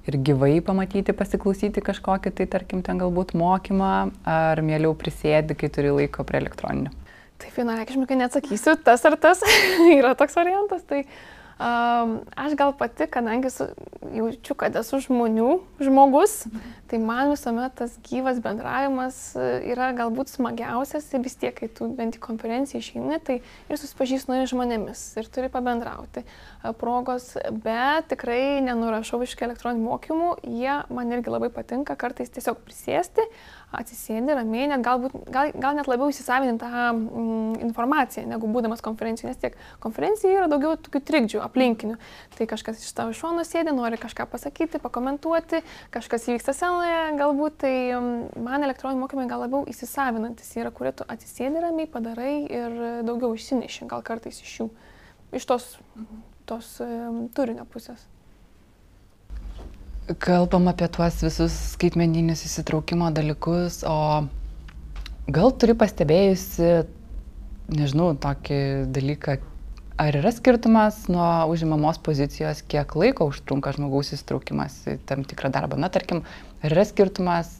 ir 0.05 0.17
gyvai 0.27 0.57
pamatyti, 0.65 1.15
pasiklausyti 1.15 1.83
kažkokį, 1.85 2.33
tai 2.35 2.47
tarkim, 2.51 2.81
ten 2.83 2.99
galbūt 2.99 3.31
mokymą, 3.39 3.93
ar 4.27 4.61
mieliau 4.65 4.91
prisėdi, 4.97 5.55
kai 5.55 5.71
turi 5.71 5.93
laiko 5.95 6.27
prie 6.27 6.43
elektroninių? 6.43 6.91
Taip, 7.39 7.55
vienareikšmiškai 7.55 8.19
neatsakysiu, 8.19 8.75
tas 8.83 9.07
ar 9.07 9.15
tas 9.23 9.41
yra 9.99 10.11
toks 10.19 10.35
variantas. 10.35 10.83
Tai 10.87 11.01
Aš 11.57 12.55
gal 12.59 12.73
pati, 12.75 13.07
kadangi 13.07 13.47
jaučiu, 14.11 14.55
kad 14.59 14.75
esu 14.75 14.99
žmonių 15.05 15.53
žmogus, 15.79 16.33
tai 16.91 16.99
man 16.99 17.31
visuomet 17.31 17.77
tas 17.79 17.93
gyvas 18.03 18.41
bendravimas 18.43 19.15
e, 19.39 19.45
yra 19.71 19.87
galbūt 19.95 20.33
smagiausias 20.33 21.07
ir 21.15 21.23
vis 21.23 21.37
tiek, 21.39 21.55
kai 21.55 21.69
tu 21.71 21.87
bent 21.95 22.19
į 22.19 22.21
konferenciją 22.23 22.83
išeini, 22.83 23.21
tai 23.23 23.37
ir 23.39 23.79
susipažįsti 23.79 24.35
su 24.43 24.51
žmonėmis 24.51 25.05
ir 25.21 25.31
turi 25.31 25.49
pabendrauti 25.53 26.25
e, 26.25 26.27
progos, 26.75 27.31
bet 27.63 28.11
tikrai 28.11 28.59
nenurašau 28.65 29.21
iš 29.23 29.37
elektroninių 29.47 29.87
mokymų, 29.87 30.31
jie 30.59 30.81
man 30.91 31.15
irgi 31.15 31.31
labai 31.31 31.53
patinka 31.55 31.95
kartais 31.95 32.35
tiesiog 32.35 32.59
prisėsti, 32.67 33.23
atsisėdi 33.79 34.35
ramiai, 34.37 34.67
net 34.71 34.83
galbūt, 34.85 35.15
gal, 35.33 35.51
gal 35.61 35.75
net 35.77 35.89
labiau 35.89 36.11
įsisavinti 36.11 36.63
tą 36.63 36.69
mm, 36.91 37.59
informaciją, 37.67 38.25
negu 38.29 38.49
būdamas 38.51 38.83
konferencijoje, 38.85 39.33
nes 39.33 39.41
tiek 39.41 39.57
konferencija 39.83 40.31
yra 40.33 40.49
daugiau 40.51 40.77
tokių 40.79 41.01
trikdžių 41.09 41.43
aplinkinių. 41.45 41.97
Tai 42.37 42.47
kažkas 42.51 42.81
iš 42.83 42.95
tavo 42.97 43.15
šono 43.17 43.45
sėdi, 43.47 43.73
nori 43.75 43.99
kažką 44.01 44.27
pasakyti, 44.31 44.81
pakomentuoti, 44.83 45.61
kažkas 45.95 46.29
įvyksta 46.31 46.55
scenoje, 46.55 47.03
galbūt 47.19 47.59
tai 47.65 47.75
mm, 47.97 48.41
man 48.47 48.67
elektroniniai 48.67 49.03
mokymai 49.03 49.27
gal 49.31 49.45
labiau 49.45 49.67
įsisavinantis 49.69 50.55
yra, 50.59 50.73
kurie 50.75 50.95
tu 50.95 51.07
atsisėdi 51.11 51.63
ramiai, 51.63 51.91
padarai 51.91 52.33
ir 52.47 52.81
daugiau 53.07 53.35
išsineši, 53.37 53.89
gal 53.91 54.03
kartais 54.05 54.41
iš 54.41 54.59
jų, 54.61 54.71
iš 55.35 55.47
tos, 55.49 55.71
tos 56.49 56.75
um, 56.83 57.25
turinio 57.35 57.67
pusės. 57.69 58.07
Kalbam 60.05 60.67
apie 60.69 60.85
tuos 60.93 61.15
visus 61.25 61.53
skaitmeninius 61.73 62.43
įsitraukimo 62.45 63.07
dalykus, 63.09 63.79
o 63.89 64.27
gal 65.33 65.53
turi 65.57 65.73
pastebėjusi, 65.73 66.67
nežinau, 67.73 68.11
tokį 68.21 68.59
dalyką, 68.93 69.39
ar 69.97 70.19
yra 70.19 70.29
skirtumas 70.35 71.07
nuo 71.09 71.25
užimamos 71.49 71.97
pozicijos, 72.05 72.61
kiek 72.69 72.93
laiko 73.01 73.25
užtrunka 73.31 73.73
žmogaus 73.73 74.13
įsitraukimas 74.13 74.77
į 74.93 74.99
tam 75.09 75.25
tikrą 75.25 75.49
darbą. 75.55 75.81
Na, 75.81 75.89
tarkim, 75.89 76.21
ar 76.61 76.77
yra 76.77 76.85
skirtumas 76.85 77.55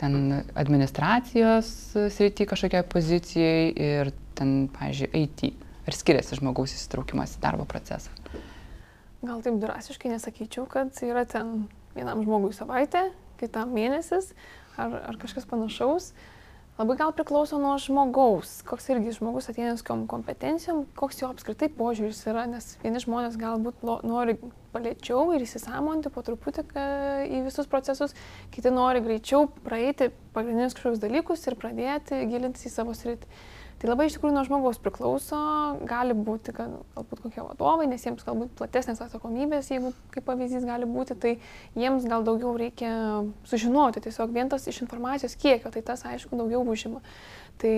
ten 0.00 0.46
administracijos 0.56 1.68
srity 2.16 2.48
kažkokiai 2.48 2.88
pozicijai 2.88 3.68
ir 3.76 4.14
ten, 4.38 4.70
pavyzdžiui, 4.80 5.26
IT. 5.26 5.52
Ar 5.86 5.94
skiriasi 5.94 6.40
žmogaus 6.40 6.72
įsitraukimas 6.72 7.36
į 7.36 7.44
darbo 7.44 7.68
procesą? 7.68 8.08
Gal 9.26 9.42
taip 9.42 9.58
drąsiškai 9.58 10.12
nesakyčiau, 10.12 10.68
kad 10.70 10.94
yra 11.02 11.24
ten 11.26 11.66
vienam 11.96 12.22
žmogui 12.22 12.52
savaitė, 12.54 13.08
kitam 13.40 13.72
mėnesis 13.74 14.32
ar, 14.78 14.92
ar 15.10 15.18
kažkas 15.18 15.48
panašaus. 15.50 16.12
Labai 16.76 16.98
gal 17.00 17.12
priklauso 17.16 17.56
nuo 17.56 17.72
žmogaus, 17.80 18.58
koks 18.68 18.90
irgi 18.92 19.14
žmogus 19.16 19.46
su 19.48 19.54
kokiam 19.56 20.02
kompetencijom, 20.12 20.82
koks 20.94 21.22
jo 21.22 21.30
apskritai 21.32 21.70
požiūris 21.72 22.20
yra, 22.28 22.44
nes 22.50 22.74
vieni 22.82 23.00
žmonės 23.00 23.38
galbūt 23.40 23.80
nori 24.04 24.36
palėčiau 24.74 25.32
ir 25.32 25.46
įsisamonti 25.46 26.12
po 26.12 26.20
truputį 26.26 26.66
į 27.32 27.40
visus 27.48 27.70
procesus, 27.72 28.12
kiti 28.52 28.70
nori 28.70 29.00
greičiau 29.00 29.48
praeiti 29.64 30.10
pagrindinius 30.36 30.76
kažkokius 30.76 31.00
dalykus 31.00 31.48
ir 31.48 31.56
pradėti 31.56 32.20
gilintis 32.28 32.68
į 32.68 32.74
savo 32.76 32.92
sritį. 32.92 33.32
Tai 33.76 33.90
labai 33.90 34.06
iš 34.08 34.14
tikrųjų 34.16 34.32
nuo 34.32 34.42
žmogaus 34.46 34.78
priklauso, 34.80 35.38
gali 35.84 36.14
būti, 36.16 36.54
kad 36.56 36.78
galbūt 36.94 37.20
kokie 37.26 37.42
vadovai, 37.44 37.84
nes 37.90 38.06
jiems 38.06 38.24
galbūt 38.24 38.54
platesnės 38.56 39.02
atsakomybės, 39.04 39.68
jeigu 39.68 39.90
kaip 40.14 40.24
pavyzdys 40.24 40.64
gali 40.64 40.88
būti, 40.88 41.16
tai 41.20 41.34
jiems 41.76 42.06
gal 42.08 42.24
daugiau 42.24 42.54
reikia 42.56 42.92
sužinoti, 43.50 44.00
tiesiog 44.06 44.32
vien 44.32 44.48
tas 44.48 44.64
iš 44.64 44.80
informacijos 44.86 45.36
kiekio, 45.42 45.74
tai 45.74 45.84
tas 45.84 46.06
aišku 46.08 46.40
daugiau 46.40 46.64
užima. 46.64 47.02
Tai 47.60 47.74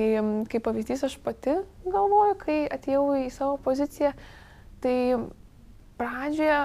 kaip 0.52 0.66
pavyzdys 0.68 1.02
aš 1.08 1.18
pati 1.24 1.56
galvoju, 1.82 2.38
kai 2.46 2.60
atėjau 2.78 3.04
į 3.24 3.26
savo 3.34 3.58
poziciją, 3.66 4.14
tai 4.84 4.96
pradžioje, 5.98 6.58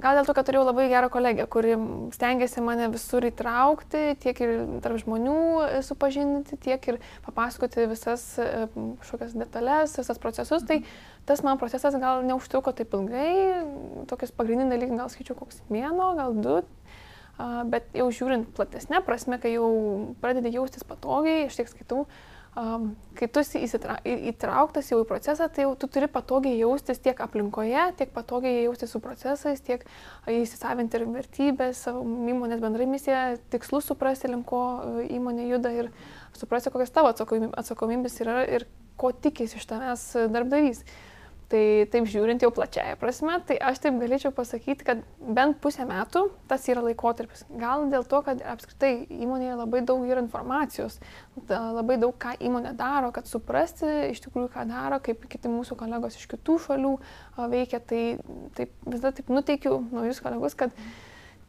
gal 0.00 0.18
dėl 0.18 0.26
to, 0.26 0.34
kad 0.36 0.48
turėjau 0.48 0.64
labai 0.66 0.86
gerą 0.90 1.10
kolegę, 1.12 1.46
kuri 1.50 1.76
stengiasi 2.14 2.62
mane 2.64 2.88
visur 2.92 3.24
įtraukti, 3.28 4.16
tiek 4.22 4.40
ir 4.44 4.54
tarp 4.84 5.00
žmonių 5.02 5.36
supažindinti, 5.86 6.58
tiek 6.64 6.88
ir 6.90 7.00
papasakoti 7.26 7.86
visas 7.90 8.26
e, 8.42 8.66
kažkokias 9.02 9.36
detalės, 9.38 9.96
visas 10.00 10.20
procesus, 10.22 10.66
tai 10.68 10.82
tas 11.28 11.44
man 11.46 11.60
procesas 11.60 11.96
gal 12.00 12.24
neužtruko 12.26 12.74
taip 12.76 12.96
ilgai, 12.96 13.30
tokius 14.10 14.34
pagrindiniai 14.36 14.76
dalykai 14.76 15.00
gal 15.04 15.12
skaičiau 15.12 15.38
koks 15.38 15.62
mėno, 15.72 16.12
gal 16.18 16.36
du, 16.36 16.60
bet 17.70 17.88
jau 17.96 18.08
žiūrint 18.14 18.50
platesnė 18.56 19.00
prasme, 19.04 19.40
kai 19.42 19.56
jau 19.56 19.68
pradedi 20.22 20.54
jaustis 20.54 20.86
patogiai, 20.86 21.48
aš 21.48 21.58
tiek 21.58 21.70
skaitau, 21.70 22.04
um, 22.58 22.90
kai 23.18 23.28
tu 23.30 23.42
įsitra, 23.42 23.96
įtrauktas 24.04 24.90
jau 24.90 25.00
į 25.02 25.08
procesą, 25.08 25.48
tai 25.52 25.66
jau 25.66 25.74
tu 25.78 25.88
turi 25.90 26.08
patogiai 26.10 26.56
jaustis 26.58 27.00
tiek 27.02 27.18
aplinkoje, 27.24 27.86
tiek 27.98 28.12
patogiai 28.14 28.64
jaustis 28.64 28.94
su 28.94 29.00
procesais, 29.04 29.62
tiek 29.64 29.84
įsisavinti 30.30 31.00
ir 31.00 31.06
vertybės, 31.10 31.84
savo 31.86 32.04
įmonės 32.04 32.62
bendrai 32.62 32.88
misiją, 32.90 33.24
tikslus 33.54 33.90
suprasti, 33.90 34.30
link 34.32 34.46
ko 34.50 34.62
e, 34.82 35.08
įmonė 35.16 35.48
juda 35.50 35.74
ir 35.74 35.90
suprasti, 36.36 36.72
kokias 36.74 36.94
tavo 36.94 37.12
atsakomybės 37.14 38.20
yra 38.24 38.42
ir 38.46 38.68
ko 39.00 39.10
tikisi 39.12 39.58
iš 39.58 39.68
tavęs 39.70 40.06
darbdavys. 40.30 40.84
Tai 41.52 41.60
taip 41.92 42.06
žiūrint 42.08 42.40
jau 42.40 42.48
plačiaja 42.54 42.96
prasme, 42.96 43.34
tai 43.44 43.58
aš 43.60 43.82
taip 43.84 43.98
galėčiau 44.00 44.32
pasakyti, 44.34 44.86
kad 44.86 45.02
bent 45.20 45.58
pusę 45.62 45.84
metų 45.86 46.22
tas 46.48 46.64
yra 46.72 46.80
laikotarpis. 46.86 47.44
Gal 47.60 47.84
dėl 47.92 48.06
to, 48.08 48.22
kad 48.24 48.40
apskritai 48.54 49.04
įmonėje 49.12 49.58
labai 49.60 49.82
daug 49.84 50.06
yra 50.08 50.22
informacijos, 50.24 50.96
labai 51.50 51.98
daug 52.00 52.16
ką 52.16 52.32
įmonė 52.48 52.72
daro, 52.78 53.12
kad 53.14 53.28
suprasti 53.28 53.90
iš 54.08 54.24
tikrųjų, 54.24 54.48
ką 54.56 54.64
daro, 54.72 55.02
kaip 55.04 55.28
kiti 55.28 55.52
mūsų 55.52 55.76
kolegos 55.84 56.16
iš 56.16 56.26
kitų 56.32 56.58
šalių 56.64 56.96
veikia, 57.52 57.82
tai 57.84 58.02
taip, 58.56 58.72
visada 58.88 59.12
taip 59.20 59.28
nuteikiu 59.34 59.82
naujus 59.92 60.24
kolegus, 60.24 60.56
kad 60.56 60.72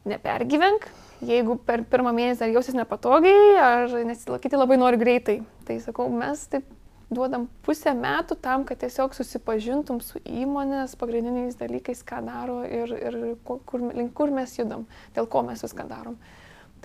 nepergyvenk, 0.06 0.90
jeigu 1.26 1.56
per 1.66 1.88
pirmą 1.90 2.12
mėnesį 2.14 2.44
dar 2.44 2.52
jausis 2.54 2.76
nepatogiai 2.78 3.56
ar 3.64 4.02
nesilaikyti 4.06 4.60
labai 4.60 4.78
nori 4.78 5.00
greitai. 5.02 5.40
Tai 5.66 5.80
sakau, 5.82 6.12
mes 6.14 6.44
taip 6.52 6.68
duodam 7.16 7.48
pusę 7.66 7.94
metų 7.98 8.38
tam, 8.44 8.66
kad 8.68 8.80
tiesiog 8.84 9.16
susipažintum 9.18 10.02
su 10.04 10.22
įmonės 10.24 10.98
pagrindiniais 11.00 11.58
dalykais, 11.60 12.04
ką 12.08 12.22
daro 12.28 12.62
ir, 12.68 12.92
ir 12.96 13.20
kur, 13.48 13.86
link 13.96 14.14
kur 14.18 14.34
mes 14.36 14.58
judam, 14.60 14.86
dėl 15.16 15.30
ko 15.32 15.46
mes 15.48 15.64
viską 15.66 15.88
darom. 15.90 16.20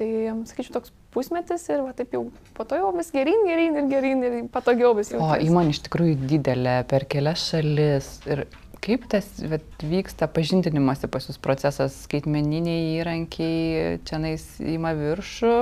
Tai, 0.01 0.09
sakyčiau, 0.49 0.79
toks 0.79 0.95
pusmetis 1.13 1.67
ir 1.69 1.83
va, 1.85 1.93
taip 1.97 2.15
jau 2.17 2.23
po 2.57 2.65
to 2.65 2.79
jau 2.79 2.89
vis 2.97 3.11
gerin, 3.13 3.43
gerin 3.45 3.77
ir 3.77 3.91
gerin 3.91 4.25
ir 4.25 4.37
patogiau 4.53 4.95
vis 4.97 5.11
jau. 5.13 5.21
O 5.21 5.37
įmonė 5.37 5.75
iš 5.75 5.83
tikrųjų 5.89 6.17
didelė, 6.31 6.79
per 6.89 7.05
kelias 7.11 7.51
šalis 7.51 8.09
ir 8.31 8.47
kaip 8.85 9.07
tas 9.13 9.29
vat, 9.51 9.65
vyksta 9.85 10.29
pažindinimuose 10.33 11.11
pas 11.13 11.29
jūs 11.29 11.41
procesas, 11.43 11.97
skaitmeniniai 12.07 12.97
įrankiai, 12.99 14.01
čia 14.09 14.21
nais 14.23 14.45
įma 14.61 14.95
viršų? 14.99 15.55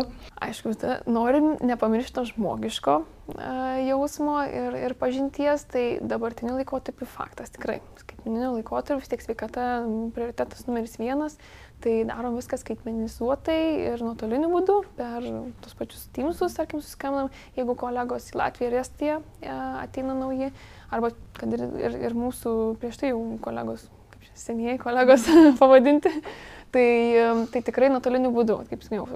Aišku, 0.49 0.75
norim 1.11 1.57
nepamiršti 1.67 2.19
to 2.19 2.27
žmogiško 2.33 3.01
jausmo 3.85 4.41
ir, 4.49 4.77
ir 4.87 4.95
pažinties, 4.97 5.67
tai 5.69 5.85
dabartiniu 6.01 6.57
laikotarpiu 6.57 7.07
faktas 7.09 7.53
tikrai. 7.53 7.81
Skaitmeniniu 8.01 8.55
laikotarpiu 8.57 9.03
vis 9.03 9.11
tiek 9.13 9.25
sveikata 9.25 9.65
prioritetas 10.17 10.65
numeris 10.69 10.97
vienas, 11.01 11.37
tai 11.85 12.01
darom 12.09 12.39
viską 12.39 12.59
skaitmenizuotai 12.63 13.61
ir 13.93 14.03
nuotoliniu 14.03 14.49
būdu 14.53 14.79
per 14.97 15.29
tos 15.63 15.77
pačius 15.79 16.09
Teamsus, 16.17 16.57
tarkim, 16.57 16.81
suskambinam, 16.83 17.29
jeigu 17.59 17.77
kolegos 17.79 18.33
į 18.33 18.41
Latviją 18.41 18.73
ir 18.73 18.81
Estiją 18.81 19.21
ateina 19.85 20.17
nauji 20.17 20.51
arba 20.95 21.13
kad 21.39 21.55
ir, 21.55 21.65
ir, 21.81 21.97
ir 22.09 22.17
mūsų 22.17 22.55
prieš 22.83 23.01
tai 23.01 23.13
jau 23.13 23.21
kolegos, 23.45 23.87
kaip 24.13 24.27
čia 24.27 24.37
senieji 24.43 24.81
kolegos 24.83 25.27
pavadinti, 25.61 26.13
tai, 26.75 26.89
tai 27.53 27.63
tikrai 27.65 27.91
nuotoliniu 27.93 28.33
būdu, 28.35 28.61
kaip 28.71 28.85
sakiau, 28.87 29.09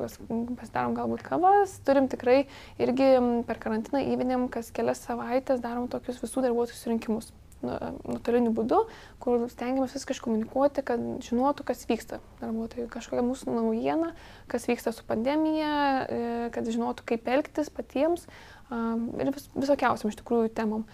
pasidarom 0.61 0.97
galbūt 0.99 1.25
kavas, 1.27 1.77
turim 1.87 2.09
tikrai 2.13 2.43
irgi 2.83 3.15
per 3.49 3.61
karantiną 3.63 4.05
įvedėm 4.15 4.49
kas 4.53 4.73
kelias 4.75 5.05
savaitės 5.07 5.63
darom 5.65 5.89
tokius 5.93 6.23
visų 6.23 6.47
darbuotojų 6.49 6.81
surinkimus 6.81 7.33
nu, 7.63 7.77
nuotoliniu 8.09 8.53
būdu, 8.57 8.81
kur 9.23 9.45
stengiamės 9.53 9.95
viską 9.97 10.17
iškomunikuoti, 10.17 10.85
kad 10.87 11.03
žinotų, 11.25 11.67
kas 11.69 11.85
vyksta 11.89 12.19
darbuotojai, 12.41 12.89
kažkokia 12.91 13.25
mūsų 13.27 13.55
naujiena, 13.55 14.13
kas 14.51 14.67
vyksta 14.71 14.93
su 14.95 15.07
pandemija, 15.09 15.71
e, 16.03 16.25
kad 16.55 16.69
žinotų, 16.69 17.07
kaip 17.13 17.31
elgtis 17.31 17.71
patiems 17.73 18.27
ir 18.73 19.33
vis, 19.35 19.49
visokiausiam 19.55 20.13
iš 20.13 20.19
tikrųjų 20.23 20.53
temom. 20.57 20.87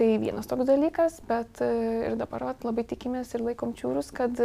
Tai 0.00 0.08
vienas 0.16 0.48
toks 0.48 0.64
dalykas, 0.64 1.18
bet 1.28 1.60
e, 1.60 1.66
ir 2.08 2.14
dabar 2.16 2.46
vat, 2.48 2.62
labai 2.64 2.86
tikimės 2.88 3.34
ir 3.36 3.42
laikom 3.44 3.74
čiūrus, 3.76 4.08
kad 4.16 4.38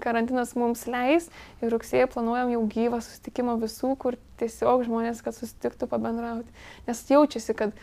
karantinas 0.00 0.54
mums 0.56 0.86
leis 0.88 1.28
ir 1.60 1.68
rugsėje 1.74 2.06
planuojam 2.14 2.54
jau 2.54 2.62
gyvą 2.72 3.02
susitikimą 3.04 3.58
visų, 3.60 3.92
kur 4.00 4.16
tiesiog 4.40 4.86
žmonės, 4.86 5.20
kad 5.26 5.36
susitiktų 5.36 5.90
pabendrauti. 5.90 6.48
Nes 6.88 7.04
jaučiasi, 7.12 7.52
kad 7.58 7.76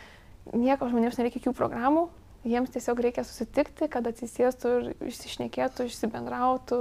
nieko 0.50 0.90
žmonėms 0.90 1.20
nereikia 1.20 1.38
jokių 1.38 1.54
programų, 1.54 2.08
jiems 2.46 2.72
tiesiog 2.74 3.02
reikia 3.02 3.24
susitikti, 3.26 3.88
kad 3.90 4.06
atsisėstų 4.10 4.72
ir 4.74 4.90
išsišnekėtų, 5.10 5.86
išsibendrautų. 5.86 6.80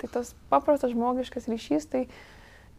Tai 0.00 0.10
tas 0.16 0.34
paprastas 0.52 0.92
žmogiškas 0.94 1.48
ryšys, 1.52 1.88
tai 1.92 2.06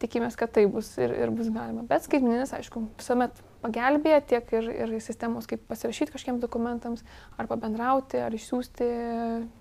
tikimės, 0.02 0.38
kad 0.40 0.54
tai 0.56 0.66
bus 0.72 0.92
ir, 1.02 1.14
ir 1.14 1.34
bus 1.36 1.50
galima. 1.54 1.86
Bet 1.90 2.06
skaitmeninis, 2.06 2.54
aišku, 2.56 2.86
visuomet 3.00 3.42
pagelbėja, 3.64 4.22
tiek 4.34 4.52
ir, 4.56 4.68
ir 4.86 4.94
sistemos, 5.04 5.48
kaip 5.50 5.64
pasirašyti 5.70 6.14
kažkiems 6.16 6.42
dokumentams, 6.44 7.06
arba 7.40 7.60
bendrauti, 7.60 8.20
ar 8.24 8.36
išsiųsti 8.36 8.90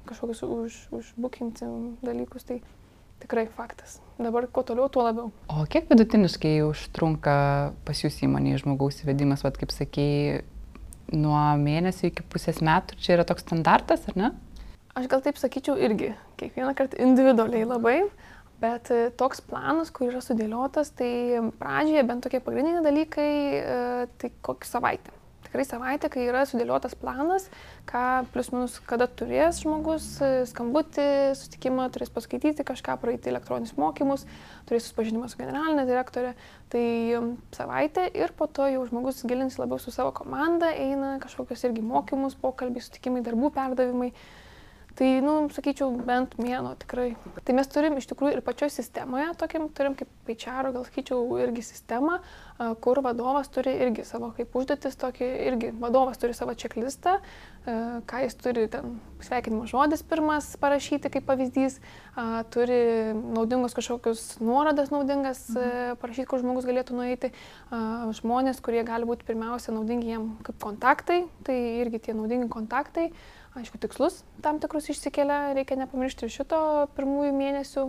kažkokius 0.09 0.43
už, 0.47 0.81
užbukinti 1.01 1.71
dalykus. 2.05 2.47
Tai 2.49 2.61
tikrai 3.19 3.49
faktas. 3.51 3.99
Dabar 4.19 4.47
kuo 4.51 4.63
toliau, 4.67 4.89
tuo 4.93 5.03
labiau. 5.07 5.33
O 5.51 5.65
kiek 5.71 5.89
vidutiniškai 5.91 6.61
užtrunka 6.67 7.35
pas 7.87 8.05
jūs 8.05 8.21
įmonėje 8.27 8.63
žmogaus 8.63 9.03
įvedimas, 9.03 9.43
vad 9.47 9.59
kaip 9.59 9.75
sakėjai, 9.75 10.45
nuo 11.15 11.41
mėnesio 11.59 12.11
iki 12.11 12.27
pusės 12.31 12.61
metų, 12.65 12.99
čia 13.03 13.17
yra 13.17 13.27
toks 13.29 13.47
standartas, 13.47 14.07
ar 14.11 14.19
ne? 14.19 14.31
Aš 14.99 15.07
gal 15.11 15.23
taip 15.23 15.39
sakyčiau 15.39 15.77
irgi, 15.79 16.13
kiekvieną 16.41 16.75
kartą 16.79 16.99
individualiai 17.03 17.67
labai, 17.69 17.99
bet 18.63 18.91
e, 18.95 19.09
toks 19.19 19.43
planas, 19.45 19.93
kur 19.95 20.11
yra 20.11 20.23
sudėliotas, 20.25 20.91
tai 20.99 21.13
pradžioje 21.61 22.09
bent 22.09 22.27
tokie 22.27 22.43
pagrindiniai 22.45 22.85
dalykai, 22.87 23.31
e, 23.61 24.11
tai 24.19 24.33
kokį 24.47 24.73
savaitę 24.73 25.19
tikrai 25.49 25.65
savaitė, 25.65 26.11
kai 26.13 26.27
yra 26.29 26.45
sudėliotas 26.49 26.95
planas, 26.99 27.49
ką 27.89 28.03
plius 28.33 28.51
minus 28.53 28.77
kada 28.89 29.09
turės 29.09 29.63
žmogus, 29.63 30.07
skambutį, 30.51 31.07
susitikimą, 31.39 31.89
turės 31.95 32.13
paskaityti 32.13 32.67
kažką, 32.69 32.99
praeiti 33.01 33.33
elektroninius 33.33 33.77
mokymus, 33.81 34.27
turės 34.69 34.87
susipažinimą 34.87 35.31
su 35.33 35.41
generalinė 35.41 35.87
direktorė. 35.89 36.35
Tai 36.73 36.85
savaitė 37.57 38.09
ir 38.13 38.35
po 38.37 38.49
to 38.53 38.69
jau 38.69 38.85
žmogus 38.91 39.25
gilins 39.29 39.57
labiau 39.61 39.81
su 39.81 39.95
savo 39.95 40.13
komanda, 40.17 40.75
eina 40.77 41.17
kažkokios 41.23 41.65
irgi 41.71 41.85
mokymus, 41.85 42.37
pokalbiai, 42.43 42.85
susitikimai, 42.85 43.25
darbų 43.25 43.53
perdavimai. 43.57 44.13
Tai, 44.99 45.21
nu, 45.23 45.33
sakyčiau, 45.55 45.93
bent 46.03 46.33
mėno 46.43 46.73
tikrai. 46.81 47.13
Tai 47.47 47.55
mes 47.55 47.69
turim 47.71 48.01
iš 48.01 48.09
tikrųjų 48.11 48.35
ir 48.35 48.41
pačioje 48.43 48.73
sistemoje, 48.81 49.29
tokiam 49.39 49.69
turim 49.71 49.95
kaip 49.95 50.11
paičiaro, 50.27 50.73
gal 50.75 50.83
sakyčiau, 50.89 51.21
irgi 51.39 51.63
sistemą, 51.63 52.17
kur 52.83 52.99
vadovas 53.07 53.47
turi 53.55 53.77
irgi 53.85 54.03
savo 54.09 54.33
kaip 54.35 54.59
užduotis, 54.59 54.99
tokį 54.99 55.29
irgi 55.53 55.71
vadovas 55.79 56.19
turi 56.19 56.35
savo 56.35 56.57
čeklistą, 56.59 57.15
ką 58.11 58.25
jis 58.25 58.37
turi 58.43 58.67
ten 58.73 58.99
sveikinimo 59.23 59.69
žodis 59.71 60.03
pirmas 60.03 60.51
parašyti 60.59 61.15
kaip 61.15 61.31
pavyzdys, 61.31 61.79
turi 62.51 62.83
naudingus 63.15 63.79
kažkokius 63.79 64.27
nuorodas 64.43 64.91
naudingas 64.91 65.47
mhm. 65.55 65.99
parašyti, 66.03 66.27
kur 66.27 66.43
žmogus 66.43 66.67
galėtų 66.67 66.99
nueiti, 66.99 67.31
žmonės, 68.19 68.59
kurie 68.67 68.83
gali 68.89 69.07
būti 69.07 69.31
pirmiausia 69.31 69.79
naudingi 69.79 70.17
jam 70.17 70.33
kaip 70.43 70.59
kontaktai, 70.65 71.29
tai 71.47 71.61
irgi 71.85 72.09
tie 72.09 72.19
naudingi 72.19 72.51
kontaktai 72.51 73.13
aišku, 73.57 73.79
tikslus 73.81 74.23
tam 74.45 74.59
tikrus 74.63 74.89
išsikelia, 74.93 75.55
reikia 75.57 75.79
nepamiršti 75.81 76.27
ir 76.27 76.33
šito 76.33 76.61
pirmųjų 76.97 77.35
mėnesių 77.37 77.85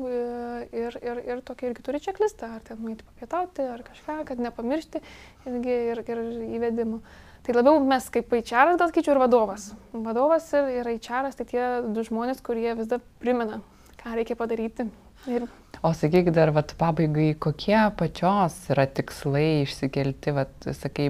ir, 0.71 0.99
ir, 1.03 1.23
ir 1.31 1.41
tokį 1.45 1.69
irgi 1.69 1.85
turi 1.85 2.01
čeklistą, 2.03 2.53
ar 2.57 2.63
ten 2.65 2.79
nueiti 2.83 3.07
papietauti, 3.07 3.65
ar 3.67 3.83
kažką, 3.87 4.21
kad 4.29 4.43
nepamiršti 4.43 5.01
irgi 5.49 5.75
ir, 5.93 6.03
ir 6.07 6.23
įvedimų. 6.59 7.01
Tai 7.45 7.55
labiau 7.55 7.79
mes 7.81 8.07
kaip 8.13 8.33
HR, 8.35 8.75
gal 8.79 8.91
skaičiu, 8.91 9.13
ir 9.15 9.21
vadovas. 9.21 9.69
Vadovas 9.93 10.49
ir, 10.57 10.71
ir 10.81 10.89
HR, 10.97 11.31
tai 11.37 11.47
tie 11.47 11.67
du 11.87 12.03
žmonės, 12.05 12.43
kurie 12.45 12.73
vis 12.77 12.89
dar 12.91 13.03
primena, 13.23 13.61
ką 14.01 14.17
reikia 14.19 14.37
padaryti. 14.39 14.89
Ir... 15.27 15.47
O 15.83 15.91
sakyk 15.95 16.31
dar, 16.35 16.51
vat, 16.55 16.73
pabaigai, 16.79 17.31
kokie 17.39 17.79
pačios 17.99 18.55
yra 18.71 18.85
tikslai 18.87 19.63
išsikelti, 19.63 20.35
vat, 20.35 20.67
sakai, 20.75 21.09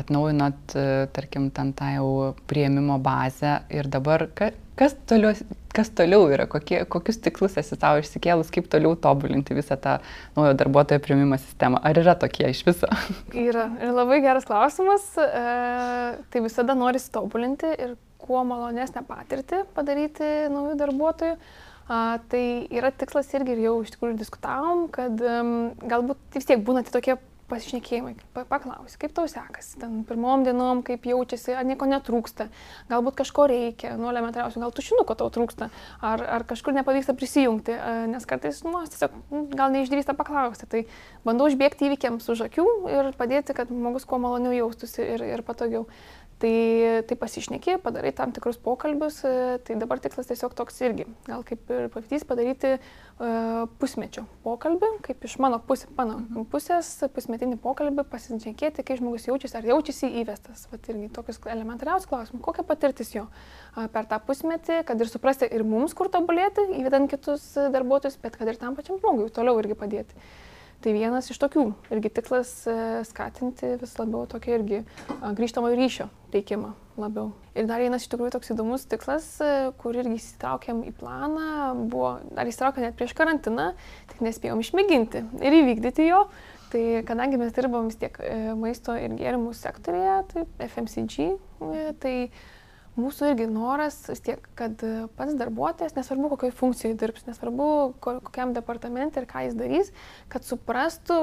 atnaujinot, 0.00 0.74
e, 0.74 0.88
tarkim, 1.14 1.50
ten 1.54 1.72
tą 1.76 1.92
jau 1.94 2.10
prieimimo 2.50 2.98
bazę 3.02 3.60
ir 3.72 3.88
dabar 3.92 4.26
ka, 4.34 4.50
kas 4.80 4.96
toliau, 5.08 5.32
kas 5.76 5.92
toliau 5.96 6.26
yra, 6.32 6.46
kokie, 6.50 6.82
kokius 6.90 7.20
tikslus 7.24 7.56
esi 7.60 7.78
tavo 7.80 8.02
išsikėlus, 8.02 8.50
kaip 8.54 8.68
toliau 8.72 8.96
tobulinti 8.98 9.56
visą 9.56 9.78
tą 9.80 9.98
naujo 10.36 10.54
darbuotojo 10.60 11.02
prieimimo 11.04 11.38
sistemą. 11.40 11.82
Ar 11.86 12.00
yra 12.00 12.16
tokie 12.18 12.50
iš 12.50 12.64
viso? 12.68 12.90
Yra. 13.48 13.68
Ir 13.80 13.94
labai 13.96 14.20
geras 14.24 14.48
klausimas. 14.48 15.08
E, 15.20 15.26
tai 16.32 16.44
visada 16.44 16.76
nori 16.78 17.02
tobulinti 17.12 17.74
ir 17.76 17.96
kuo 18.20 18.44
malonesnę 18.46 19.02
patirtį 19.08 19.64
padaryti 19.74 20.30
naujų 20.52 20.78
darbuotojų. 20.80 21.40
A, 21.90 22.20
tai 22.30 22.68
yra 22.70 22.92
tikslas 22.94 23.32
irgi 23.34 23.56
ir 23.56 23.64
jau 23.64 23.72
iš 23.82 23.90
tikrųjų 23.96 24.20
diskutavom, 24.20 24.84
kad 24.94 25.18
um, 25.26 25.72
galbūt 25.90 26.36
vis 26.36 26.46
tiek 26.46 26.60
būna 26.62 26.84
tokie 26.86 27.16
pasišnekėjimai, 27.50 28.14
paklausi, 28.48 28.96
kaip 29.00 29.14
tau 29.16 29.26
sekasi, 29.30 29.78
ten 29.82 30.00
pirmom 30.08 30.44
dienom, 30.46 30.82
kaip 30.86 31.06
jaučiasi, 31.10 31.54
ar 31.58 31.66
nieko 31.68 31.88
netrūksta, 31.90 32.46
galbūt 32.90 33.18
kažko 33.20 33.46
reikia, 33.50 33.94
nu, 34.00 34.08
elementariausiai, 34.12 34.62
gal 34.64 34.74
tušinuko 34.76 35.16
tau 35.18 35.30
trūksta, 35.34 35.70
ar, 36.06 36.24
ar 36.38 36.46
kažkur 36.48 36.76
nepavyksta 36.78 37.16
prisijungti, 37.18 37.76
nes 38.12 38.28
kartais, 38.30 38.62
nu, 38.66 38.76
tiesiog 38.86 39.18
nu, 39.32 39.44
gal 39.58 39.74
neišdrįsta 39.74 40.16
paklausti, 40.18 40.70
tai 40.70 40.84
bandau 41.26 41.50
užbėgti 41.50 41.90
įvykiams 41.90 42.30
už 42.32 42.46
akių 42.48 42.68
ir 42.94 43.12
padėti, 43.18 43.56
kad 43.56 43.72
žmogus 43.72 44.08
kuo 44.08 44.22
maloniau 44.22 44.54
jaustųsi 44.56 45.04
ir, 45.04 45.26
ir 45.36 45.46
patogiau. 45.46 45.88
Tai, 46.40 47.02
tai 47.04 47.16
pasišneki, 47.20 47.74
padarai 47.84 48.14
tam 48.16 48.30
tikrus 48.32 48.56
pokalbius, 48.64 49.18
e, 49.28 49.58
tai 49.60 49.74
dabar 49.76 50.00
tikslas 50.00 50.30
tiesiog 50.30 50.54
toks 50.56 50.78
irgi, 50.80 51.04
gal 51.26 51.42
kaip 51.44 51.68
ir 51.68 51.90
pavyzdys 51.92 52.24
padaryti 52.24 52.70
uh, 52.78 53.66
pusmečio 53.82 54.24
pokalbį, 54.46 54.88
kaip 55.04 55.26
iš 55.28 55.34
mano, 55.44 55.58
pusė, 55.68 55.90
mano 55.98 56.16
mhm. 56.22 56.46
pusės 56.48 56.88
pusmetinį 57.12 57.58
pokalbį 57.60 58.06
pasišnekėti, 58.08 58.86
kai 58.88 58.96
žmogus 58.96 59.28
jaučiasi, 59.28 59.58
ar 59.60 59.68
jaučiasi 59.68 60.08
įvestas, 60.22 60.64
va 60.72 60.80
irgi 60.80 61.10
tokius 61.12 61.42
elementariausius 61.44 62.08
klausimus, 62.08 62.44
kokia 62.48 62.64
patirtis 62.64 63.12
jo 63.12 63.26
per 63.92 64.08
tą 64.08 64.22
pusmetį, 64.24 64.80
kad 64.88 64.96
ir 64.96 65.12
suprasti 65.12 65.44
ir 65.44 65.66
mums, 65.68 65.92
kur 65.92 66.08
tobulėti, 66.08 66.70
įvedant 66.80 67.12
kitus 67.12 67.50
darbuotojus, 67.76 68.16
bet 68.24 68.40
kad 68.40 68.48
ir 68.48 68.56
tam 68.60 68.80
pačiam 68.80 68.96
žmogui 69.02 69.28
toliau 69.28 69.60
irgi 69.60 69.76
padėti. 69.76 70.16
Tai 70.80 70.92
vienas 70.96 71.26
iš 71.28 71.36
tokių 71.36 71.66
irgi 71.92 72.08
tikslas 72.16 72.50
e, 72.64 72.74
skatinti 73.04 73.74
vis 73.82 73.90
labiau 74.00 74.24
tokį 74.30 74.52
irgi 74.54 74.78
grįžtamo 75.36 75.68
ryšio 75.76 76.06
teikimą 76.32 76.70
labiau. 77.00 77.34
Ir 77.52 77.66
dar 77.68 77.82
vienas 77.82 78.06
iš 78.06 78.12
tikrųjų 78.12 78.32
toks 78.36 78.52
įdomus 78.54 78.86
tikslas, 78.88 79.26
e, 79.44 79.50
kur 79.80 79.98
irgi 80.00 80.16
įsitraukėm 80.16 80.80
į 80.88 80.94
planą, 80.96 81.50
buvo, 81.92 82.14
dar 82.32 82.48
įsitraukėm 82.48 82.86
net 82.86 82.96
prieš 82.96 83.12
karantiną, 83.18 83.74
tik 84.08 84.22
nespėjom 84.24 84.62
išmėginti 84.64 85.24
ir 85.44 85.58
įvykdyti 85.58 86.08
jo. 86.08 86.24
Tai 86.70 86.82
kadangi 87.04 87.40
mes 87.40 87.52
dirbam 87.52 87.90
vis 87.90 87.98
tiek 88.00 88.16
e, 88.24 88.54
maisto 88.56 88.94
ir 88.96 89.18
gėrimų 89.18 89.52
sektorėje, 89.58 90.16
tai 90.32 90.46
FMCG, 90.70 91.28
tai 92.00 92.14
mūsų 92.98 93.32
irgi 93.32 93.46
noras 93.50 93.98
vis 94.10 94.22
tiek, 94.24 94.48
kad 94.58 94.82
pats 95.18 95.36
darbuotojas, 95.38 95.94
nesvarbu 95.98 96.32
kokioje 96.34 96.56
funkcijoje 96.56 96.98
dirbs, 97.00 97.28
nesvarbu 97.28 97.68
kokiam 98.02 98.54
departamente 98.56 99.22
ir 99.22 99.28
ką 99.30 99.46
jis 99.46 99.56
darys, 99.58 99.94
kad 100.32 100.46
suprastų, 100.46 101.20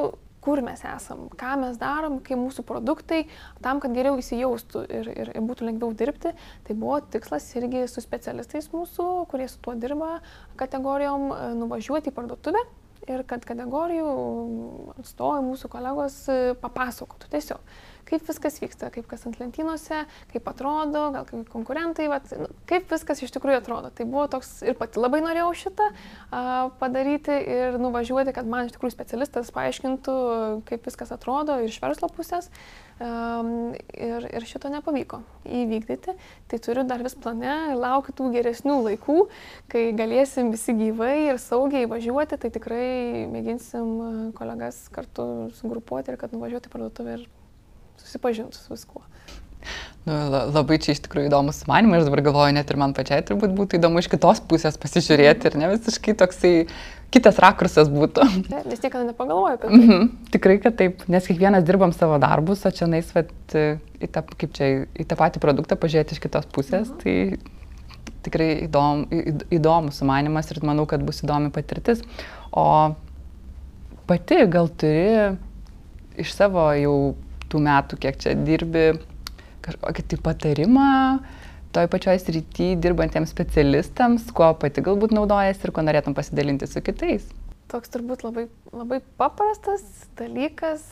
kur 0.48 0.62
mes 0.64 0.80
esam, 0.88 1.26
ką 1.36 1.58
mes 1.60 1.80
darom, 1.82 2.22
kaip 2.24 2.40
mūsų 2.40 2.64
produktai, 2.68 3.26
tam, 3.64 3.82
kad 3.84 3.92
geriau 3.98 4.16
įsijaustų 4.22 4.84
ir, 4.86 5.10
ir, 5.12 5.32
ir 5.36 5.44
būtų 5.44 5.68
lengviau 5.68 5.92
dirbti. 5.98 6.32
Tai 6.68 6.78
buvo 6.78 7.02
tikslas 7.04 7.50
irgi 7.60 7.84
su 7.92 8.04
specialistais 8.04 8.70
mūsų, 8.72 9.10
kurie 9.32 9.50
su 9.52 9.60
tuo 9.64 9.76
dirba 9.76 10.22
kategorijom, 10.60 11.34
nuvažiuoti 11.60 12.14
į 12.14 12.16
parduotuvę 12.16 12.64
ir 13.08 13.24
kad 13.28 13.44
kategorijų 13.48 14.08
atstovai 15.02 15.44
mūsų 15.46 15.72
kolegos 15.72 16.24
papasakotų 16.64 17.32
tiesiog 17.32 17.78
kaip 18.08 18.26
viskas 18.28 18.60
vyksta, 18.62 18.90
kaip 18.94 19.08
kas 19.10 19.26
ant 19.28 19.38
lentynose, 19.42 20.04
kaip 20.32 20.50
atrodo, 20.50 21.08
gal 21.16 21.28
kaip 21.28 21.52
konkurentai, 21.52 22.08
vat, 22.12 22.32
nu, 22.40 22.50
kaip 22.70 22.90
viskas 22.92 23.22
iš 23.24 23.34
tikrųjų 23.36 23.62
atrodo. 23.62 23.92
Tai 23.94 24.08
buvo 24.10 24.26
toks 24.32 24.62
ir 24.66 24.78
pati 24.80 25.02
labai 25.02 25.22
norėjau 25.26 25.52
šitą 25.66 25.92
a, 25.92 26.42
padaryti 26.82 27.36
ir 27.38 27.80
nuvažiuoti, 27.82 28.36
kad 28.36 28.50
man 28.50 28.68
iš 28.68 28.76
tikrųjų 28.78 28.96
specialistas 28.96 29.54
paaiškintų, 29.56 30.18
kaip 30.70 30.88
viskas 30.88 31.14
atrodo 31.16 31.60
iš 31.68 31.80
verslo 31.84 32.12
pusės. 32.12 32.52
Um, 32.98 33.76
ir, 33.94 34.24
ir 34.34 34.46
šito 34.50 34.72
nepavyko 34.74 35.20
įvykdyti. 35.46 36.16
Tai 36.50 36.60
turiu 36.66 36.82
dar 36.90 37.04
vis 37.06 37.14
plane, 37.14 37.76
laukiu 37.78 38.16
tų 38.18 38.32
geresnių 38.34 38.80
laikų, 38.88 39.20
kai 39.70 39.92
galėsim 39.94 40.50
visi 40.50 40.74
gyvai 40.74 41.28
ir 41.28 41.42
saugiai 41.42 41.86
važiuoti, 41.90 42.42
tai 42.42 42.50
tikrai 42.56 43.28
mėginsim 43.30 44.32
kolegas 44.38 44.88
kartu 44.96 45.52
sugrupuoti 45.60 46.16
ir 46.16 46.18
kad 46.18 46.34
nuvažiuoti 46.34 46.74
parduotuvę 46.74 47.20
ir 47.20 47.28
susipažinti 48.02 48.58
su 48.58 48.74
viskuo. 48.74 49.04
Nu, 50.08 50.16
labai 50.56 50.78
čia 50.80 50.94
iš 50.96 51.02
tikrųjų 51.04 51.28
įdomus 51.28 51.66
manimas, 51.68 52.06
aš 52.06 52.08
dabar 52.08 52.22
galvoju, 52.30 52.54
net 52.56 52.70
ir 52.72 52.78
man 52.80 52.94
pačiai 52.96 53.26
turbūt 53.28 53.52
būtų 53.58 53.80
įdomu 53.80 54.00
iš 54.00 54.08
kitos 54.14 54.40
pusės 54.48 54.78
pasižiūrėti 54.80 55.50
ir 55.50 55.58
ne 55.60 55.68
visiškai 55.74 56.16
toksai 56.22 56.54
kitas 57.12 57.40
rakursas 57.44 57.92
būtų. 57.92 58.24
Ne, 58.54 58.62
nes 58.70 58.84
niekada 58.84 59.04
nepagalvoju 59.10 59.58
apie 59.58 59.68
tai. 59.68 59.76
Mm 59.76 59.90
-hmm, 59.90 60.08
tikrai, 60.32 60.58
kad 60.64 60.78
taip, 60.80 61.04
nes 61.12 61.28
kiekvienas 61.28 61.68
dirbam 61.68 61.92
savo 61.92 62.22
darbus, 62.24 62.64
o 62.66 62.72
čia 62.72 62.88
nais, 62.88 63.12
vat, 63.16 63.34
į, 63.52 64.08
tą, 64.08 64.24
kaip 64.38 64.56
čia, 64.56 64.72
į 64.96 65.08
tą 65.08 65.20
patį 65.20 65.44
produktą 65.44 65.76
pažiūrėti 65.76 66.16
iš 66.16 66.24
kitos 66.24 66.48
pusės, 66.56 66.88
mm 66.88 66.96
-hmm. 66.96 67.04
tai 67.04 67.54
tikrai 68.24 68.50
įdom, 68.68 69.08
įdomus 69.52 70.00
sumanimas 70.00 70.52
ir 70.52 70.64
manau, 70.64 70.86
kad 70.86 71.04
bus 71.04 71.24
įdomi 71.24 71.52
patirtis. 71.52 72.04
O 72.52 72.96
pati 74.08 74.46
gal 74.48 74.70
turi 74.70 75.36
iš 76.18 76.34
savo 76.34 76.72
jau 76.80 77.16
tų 77.52 77.64
metų, 77.68 78.00
kiek 78.04 78.20
čia 78.22 78.36
dirbi, 78.38 78.92
kažkokį 79.66 80.08
tai 80.12 80.22
patarimą 80.30 80.92
toj 81.76 81.90
pačioj 81.92 82.22
srity 82.24 82.72
dirbantiems 82.82 83.34
specialistams, 83.34 84.30
kuo 84.34 84.54
pati 84.58 84.82
galbūt 84.86 85.14
naudojasi 85.14 85.68
ir 85.68 85.76
kuo 85.76 85.84
norėtum 85.86 86.16
pasidalinti 86.18 86.70
su 86.70 86.82
kitais? 86.82 87.28
toks 87.72 87.92
turbūt 87.92 88.24
labai, 88.26 88.48
labai 88.72 89.00
paprastas 89.20 89.84
dalykas, 90.20 90.84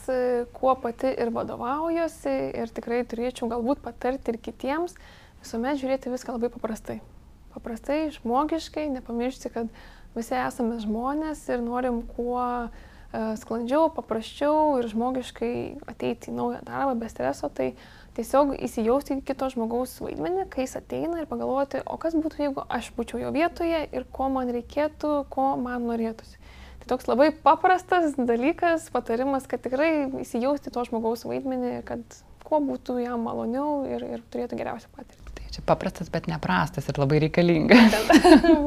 kuo 0.55 0.75
pati 0.79 1.11
ir 1.13 1.31
vadovaujuosi 1.35 2.33
ir 2.59 2.71
tikrai 2.75 3.03
turėčiau 3.07 3.49
galbūt 3.51 3.83
patarti 3.85 4.33
ir 4.33 4.39
kitiems, 4.43 4.97
visuomet 5.43 5.79
žiūrėti 5.81 6.11
viską 6.13 6.35
labai 6.35 6.51
paprastai. 6.53 6.99
Paprastai, 7.55 8.09
žmogiškai, 8.17 8.89
nepamiršti, 8.97 9.51
kad 9.53 9.71
visi 10.15 10.35
esame 10.35 10.81
žmonės 10.83 11.45
ir 11.51 11.63
norim 11.63 12.01
kuo 12.15 12.43
sklandžiau, 13.39 13.89
paprasčiau 13.93 14.77
ir 14.79 14.87
žmogiškai 14.91 15.53
ateiti 15.91 16.31
į 16.31 16.35
naują 16.37 16.61
darbą 16.67 16.95
be 16.99 17.09
streso, 17.11 17.49
tai 17.49 17.73
tiesiog 18.17 18.55
įsijausti 18.67 19.17
į 19.17 19.25
kito 19.27 19.49
žmogaus 19.53 19.95
vaidmenį, 20.03 20.47
kai 20.53 20.65
jis 20.65 20.77
ateina 20.79 21.21
ir 21.21 21.29
pagalvoti, 21.29 21.83
o 21.85 21.97
kas 22.01 22.15
būtų, 22.17 22.41
jeigu 22.45 22.65
aš 22.77 22.91
būčiau 22.97 23.21
jo 23.23 23.33
vietoje 23.35 23.81
ir 23.91 24.07
ko 24.15 24.29
man 24.33 24.51
reikėtų, 24.55 25.17
ko 25.33 25.53
man 25.61 25.87
norėtųsi. 25.89 26.39
Tai 26.83 26.91
toks 26.93 27.09
labai 27.09 27.31
paprastas 27.33 28.17
dalykas, 28.19 28.89
patarimas, 28.93 29.47
kad 29.49 29.63
tikrai 29.65 30.07
įsijausti 30.21 30.73
to 30.73 30.87
žmogaus 30.87 31.25
vaidmenį, 31.27 31.77
kad 31.87 32.03
kuo 32.45 32.61
būtų 32.61 32.99
jam 33.01 33.25
maloniau 33.25 33.85
ir, 33.89 34.05
ir 34.17 34.25
turėtų 34.31 34.59
geriausią 34.61 34.91
patirtį. 34.95 35.24
Čia 35.55 35.63
paprastas, 35.63 36.09
bet 36.11 36.27
neprastas 36.27 36.89
ir 36.91 36.97
labai 36.99 37.21
reikalingas. 37.23 37.93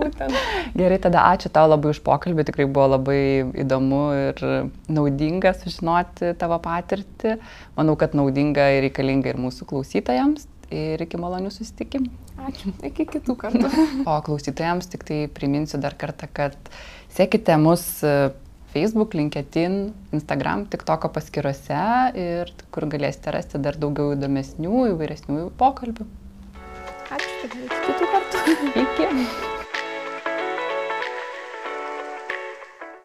Gerai, 0.78 0.98
tada 1.04 1.26
ačiū 1.34 1.52
tau 1.52 1.68
labai 1.68 1.92
už 1.92 2.00
pokalbį, 2.06 2.46
tikrai 2.48 2.64
buvo 2.64 2.86
labai 2.94 3.20
įdomu 3.60 4.02
ir 4.16 4.44
naudinga 4.88 5.52
sužinoti 5.58 6.32
tavo 6.40 6.56
patirtį. 6.64 7.36
Manau, 7.76 7.98
kad 8.00 8.16
naudinga 8.16 8.70
ir 8.78 8.86
reikalinga 8.88 9.34
ir 9.34 9.42
mūsų 9.42 9.68
klausytojams. 9.68 10.48
Ir 10.72 11.00
iki 11.00 11.20
malonių 11.20 11.52
susitikimų. 11.52 12.08
Ačiū. 12.48 12.72
Iki 12.84 13.06
kitų 13.12 13.36
kartų. 13.40 13.68
o 14.08 14.16
klausytojams 14.24 14.88
tik 14.92 15.04
tai 15.08 15.20
priminsiu 15.32 15.80
dar 15.80 15.96
kartą, 15.96 16.28
kad 16.32 16.56
Sekite 17.08 17.56
mus 17.56 18.02
e, 18.04 18.30
Facebook, 18.72 19.14
LinkedIn, 19.14 19.92
Instagram, 20.12 20.66
TikToko 20.70 21.08
paskiruose 21.12 21.82
ir 22.20 22.52
kur 22.74 22.86
galėsite 22.92 23.32
rasti 23.34 23.60
dar 23.64 23.78
daugiau 23.80 24.12
įdomesnių, 24.14 24.84
įvairesnių 24.92 25.48
pokalbių. 25.58 26.06
Ačiū, 27.48 27.64
iki 27.64 27.78
kitų 27.86 28.08
kartų. 28.12 28.58
Iki. 28.84 29.57